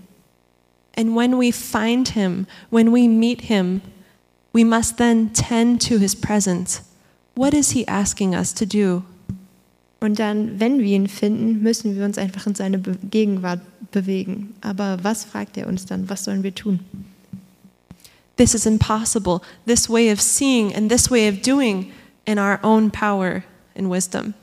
And 0.95 1.17
when 1.17 1.41
we 1.41 1.51
find 1.51 2.11
him, 2.11 2.47
when 2.69 2.93
we 2.93 3.09
meet 3.09 3.41
him, 3.41 3.81
we 4.53 4.63
must 4.63 4.99
then 4.99 5.33
tend 5.33 5.89
to 5.89 5.97
his 5.97 6.15
presence. 6.15 6.83
What 7.35 7.55
is 7.55 7.71
he 7.71 7.89
asking 7.89 8.35
us 8.35 8.53
to 8.53 8.67
do? 8.67 9.03
Und 10.01 10.19
dann, 10.19 10.61
wenn 10.61 10.81
wir 10.81 10.97
ihn 10.97 11.09
finden, 11.09 11.63
müssen 11.63 11.97
wir 11.97 12.05
uns 12.05 12.19
einfach 12.19 12.47
in 12.47 12.57
seine 12.57 12.79
Gegenwart 12.79 13.63
bewegen. 13.91 14.53
Aber 14.61 14.99
was 15.01 15.25
fragt 15.25 15.57
er 15.57 15.67
uns 15.67 15.87
dann? 15.87 16.11
Was 16.11 16.25
sollen 16.25 16.43
wir 16.43 16.55
tun? 16.55 16.81
This 18.38 18.55
is 18.55 18.66
impossible, 18.66 19.42
this 19.66 19.90
way 19.90 20.11
of 20.11 20.20
seeing 20.20 20.72
and 20.72 20.88
this 20.88 21.11
way 21.11 21.29
of 21.29 21.42
doing 21.42 21.92
in 22.24 22.38
our 22.38 22.61
own 22.62 22.90
power 22.90 23.42
and 23.77 23.90
wisdom. 23.90 24.35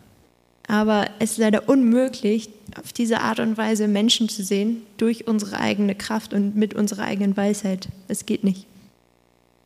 Aber 0.68 1.08
es 1.20 1.32
ist 1.32 1.38
leider 1.38 1.70
unmöglich, 1.70 2.50
auf 2.78 2.92
diese 2.92 3.22
Art 3.22 3.40
und 3.40 3.58
Weise 3.58 3.88
Menschen 3.88 4.28
zu 4.28 4.44
sehen, 4.44 4.82
durch 4.98 5.28
unsere 5.28 5.60
eigene 5.60 5.96
Kraft 5.96 6.34
und 6.34 6.56
mit 6.56 6.74
unserer 6.74 7.04
eigenen 7.04 7.38
Weisheit. 7.38 7.88
Es 8.08 8.26
geht 8.26 8.44
nicht. 8.44 8.66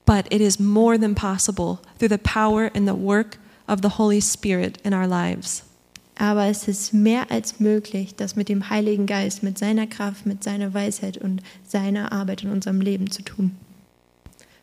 But 0.05 0.31
it 0.31 0.41
is 0.41 0.59
more 0.59 0.99
than 0.99 1.15
possible 1.15 1.79
through 1.97 2.09
the 2.09 2.17
power 2.17 2.69
and 2.75 2.87
the 2.87 2.95
work 2.95 3.39
of 3.67 3.79
the 3.81 3.97
Holy 3.97 4.21
Spirit 4.21 4.77
in 4.83 4.93
our 4.93 5.07
lives. 5.07 5.63
Aber 6.19 6.45
es 6.45 6.67
ist 6.67 6.93
mehr 6.93 7.31
als 7.31 7.59
möglich, 7.59 8.13
das 8.15 8.35
mit 8.35 8.49
dem 8.49 8.69
Heiligen 8.69 9.05
Geist, 9.05 9.41
mit 9.41 9.57
seiner 9.57 9.87
Kraft, 9.87 10.25
mit 10.25 10.43
seiner 10.43 10.73
Weisheit 10.73 11.17
und 11.17 11.41
seiner 11.65 12.11
Arbeit 12.11 12.43
in 12.43 12.51
unserem 12.51 12.81
Leben 12.81 13.09
zu 13.09 13.23
tun. 13.23 13.55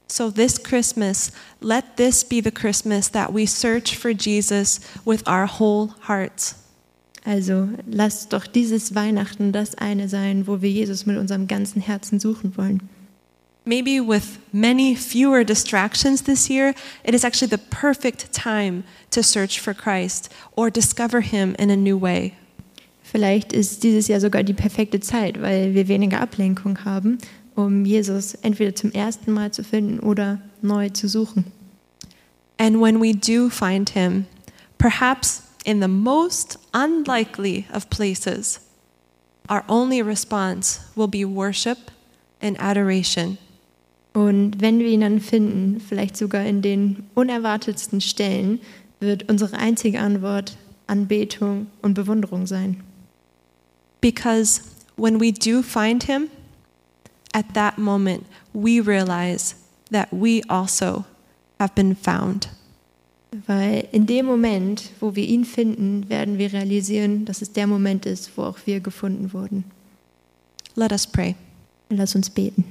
So, 0.09 0.31
this 0.31 0.59
Christmas, 0.59 1.33
let 1.61 1.97
this 1.97 2.23
be 2.23 2.41
the 2.41 2.53
Christmas 2.53 3.09
that 3.09 3.33
we 3.33 3.45
search 3.45 3.97
for 3.97 4.13
Jesus 4.13 4.81
with 5.05 5.27
our 5.27 5.47
whole 5.47 5.95
hearts. 6.03 6.55
Also 7.25 7.71
lasst 7.89 8.33
doch 8.33 8.47
dieses 8.47 8.95
Weihnachten 8.95 9.51
das 9.51 9.75
eine 9.75 10.09
sein, 10.09 10.47
wo 10.47 10.63
wir 10.63 10.71
Jesus 10.71 11.07
mit 11.07 11.19
unserem 11.19 11.49
ganzen 11.49 11.83
Herzen 11.83 12.21
suchen 12.21 12.57
wollen. 12.57 12.89
Maybe 13.65 14.01
with 14.01 14.39
many 14.53 14.95
fewer 14.95 15.43
distractions 15.43 16.23
this 16.23 16.49
year, 16.49 16.73
it 17.03 17.15
is 17.15 17.25
actually 17.25 17.51
the 17.51 17.59
perfect 17.59 18.33
time 18.33 18.85
to 19.11 19.25
search 19.25 19.61
for 19.61 19.75
Christ 19.75 20.33
or 20.55 20.71
discover 20.71 21.21
Him 21.21 21.57
in 21.59 21.69
a 21.71 21.77
new 21.77 22.01
way. 22.01 22.35
Vielleicht 23.03 23.53
ist 23.53 23.83
dieses 23.83 24.07
Jahr 24.07 24.21
sogar 24.21 24.45
die 24.45 24.55
perfekte 24.55 25.01
Zeit, 25.01 25.43
weil 25.43 25.75
wir 25.75 25.89
weniger 25.89 26.21
Ablenkung 26.21 26.85
haben, 26.85 27.19
um 27.57 27.85
Jesus 27.85 28.35
entweder 28.43 28.75
zum 28.75 28.93
ersten 28.93 29.33
Mal 29.33 29.51
zu 29.51 29.65
finden 29.65 29.99
oder 29.99 30.41
neu 30.63 30.91
zu 30.91 31.09
suchen. 31.09 31.47
And 32.59 32.81
when 32.81 33.01
we 33.01 33.13
do 33.13 33.51
find 33.51 33.91
Him, 33.91 34.27
perhaps 34.79 35.43
in 35.65 35.81
the 35.81 35.89
most 35.89 36.59
unlikely 36.73 37.67
of 37.75 37.91
places, 37.91 38.61
our 39.51 39.65
only 39.69 40.01
response 40.01 40.81
will 40.95 41.09
be 41.09 41.25
worship 41.25 41.91
and 42.41 42.61
adoration. 42.61 43.39
Und 44.13 44.61
wenn 44.61 44.79
wir 44.79 44.87
ihn 44.87 45.01
dann 45.01 45.21
finden, 45.21 45.81
vielleicht 45.81 46.17
sogar 46.17 46.45
in 46.45 46.63
den 46.63 47.05
unerwartetsten 47.15 48.01
Stellen, 48.01 48.61
wird 49.01 49.29
unsere 49.29 49.59
einzige 49.59 50.01
Antwort 50.01 50.57
Anbetung 50.87 51.67
und 51.83 51.95
Bewunderung 51.95 52.47
sein. 52.47 52.83
Because 54.01 54.63
when 54.97 55.21
we 55.21 55.33
do 55.33 55.63
find 55.63 56.05
Him, 56.05 56.31
at 57.37 57.53
that 57.53 57.77
moment 57.77 58.27
we 58.55 58.81
realize 58.81 59.55
that 59.91 60.09
we 60.11 60.43
also 60.49 61.05
have 61.61 61.75
been 61.75 61.95
found. 61.95 62.49
Weil 63.47 63.89
in 63.93 64.07
dem 64.07 64.25
Moment, 64.25 64.91
wo 65.01 65.15
wir 65.15 65.27
ihn 65.27 65.45
finden, 65.45 66.09
werden 66.09 66.39
wir 66.39 66.53
realisieren, 66.53 67.27
dass 67.27 67.43
es 67.43 67.53
der 67.53 67.67
Moment 67.67 68.07
ist, 68.07 68.31
wo 68.37 68.45
auch 68.45 68.59
wir 68.65 68.81
gefunden 68.81 69.33
wurden. 69.35 69.65
Let 70.75 70.93
us 70.93 71.07
pray. 71.07 71.35
Lass 71.91 72.15
uns 72.15 72.31
beten. 72.31 72.65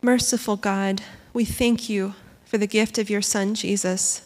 Merciful 0.00 0.56
God, 0.56 1.02
we 1.34 1.44
thank 1.44 1.88
you 1.88 2.14
for 2.44 2.58
the 2.58 2.68
gift 2.68 2.98
of 2.98 3.10
your 3.10 3.22
Son, 3.22 3.54
Jesus. 3.54 4.22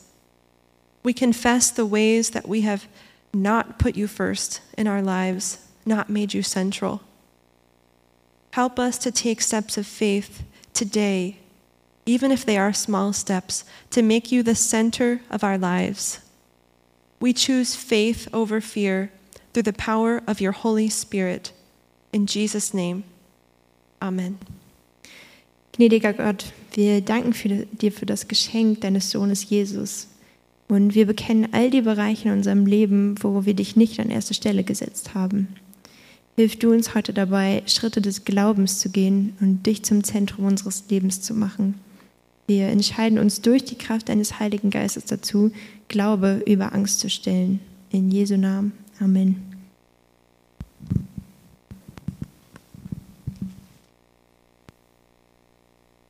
We 1.03 1.15
confess 1.15 1.71
the 1.71 1.87
ways 1.87 2.31
that 2.31 2.47
we 2.47 2.61
have 2.63 2.87
not 3.33 3.79
put 3.79 3.97
you 3.97 4.07
first 4.07 4.61
in 4.77 4.87
our 4.87 5.03
lives 5.03 5.59
not 5.87 6.11
made 6.11 6.35
you 6.35 6.43
central. 6.43 7.01
Help 8.53 8.79
us 8.79 8.99
to 8.99 9.11
take 9.11 9.41
steps 9.41 9.79
of 9.79 9.87
faith 9.87 10.43
today, 10.75 11.39
even 12.05 12.31
if 12.31 12.45
they 12.45 12.59
are 12.59 12.73
small 12.73 13.13
steps, 13.13 13.65
to 13.91 14.03
make 14.03 14.31
you 14.31 14.43
the 14.43 14.55
center 14.55 15.21
of 15.31 15.43
our 15.43 15.57
lives. 15.57 16.21
We 17.19 17.33
choose 17.33 17.75
faith 17.75 18.29
over 18.33 18.61
fear 18.61 19.11
through 19.53 19.63
the 19.63 19.73
power 19.73 20.23
of 20.27 20.41
your 20.41 20.53
Holy 20.53 20.91
Spirit. 20.91 21.53
In 22.13 22.27
Jesus' 22.27 22.75
name, 22.75 23.05
Amen. 24.03 24.39
Gnädiger 25.73 26.13
Gott, 26.13 26.53
wir 26.75 27.01
danken 27.01 27.33
für, 27.33 27.49
dir 27.49 27.93
für 27.93 28.05
das 28.05 28.29
Geschenk 28.29 28.83
deines 28.83 29.11
Sohnes 29.11 29.49
Jesus. 29.49 30.09
Und 30.69 30.95
wir 30.95 31.07
bekennen 31.07 31.49
all 31.53 31.71
die 31.71 31.81
Bereiche 31.81 32.29
in 32.29 32.35
unserem 32.35 32.67
Leben, 32.67 33.15
wo 33.23 33.47
wir 33.47 33.55
dich 33.55 33.77
nicht 33.77 33.99
an 33.99 34.11
erste 34.11 34.35
Stelle 34.35 34.65
gesetzt 34.65 35.15
haben. 35.15 35.57
Hilf 36.37 36.59
du 36.59 36.73
uns 36.73 36.95
heute 36.95 37.13
dabei, 37.13 37.63
Schritte 37.67 38.01
des 38.01 38.25
Glaubens 38.25 38.79
zu 38.79 38.89
gehen 38.89 39.37
und 39.41 39.67
dich 39.67 39.83
zum 39.83 40.03
Zentrum 40.03 40.47
unseres 40.47 40.85
Lebens 40.89 41.21
zu 41.21 41.35
machen. 41.35 41.75
Wir 42.47 42.69
entscheiden 42.69 43.19
uns 43.19 43.43
durch 43.43 43.65
die 43.65 43.77
Kraft 43.77 44.09
deines 44.09 44.41
Heiligen 44.41 44.71
Geistes 44.71 45.05
dazu, 45.05 45.53
Glaube 45.89 46.43
über 46.47 46.75
Angst 46.75 47.01
zu 47.01 47.11
stellen. 47.11 47.61
In 47.91 48.11
Jesu 48.11 48.37
Namen. 48.39 48.73
Amen. 48.99 49.52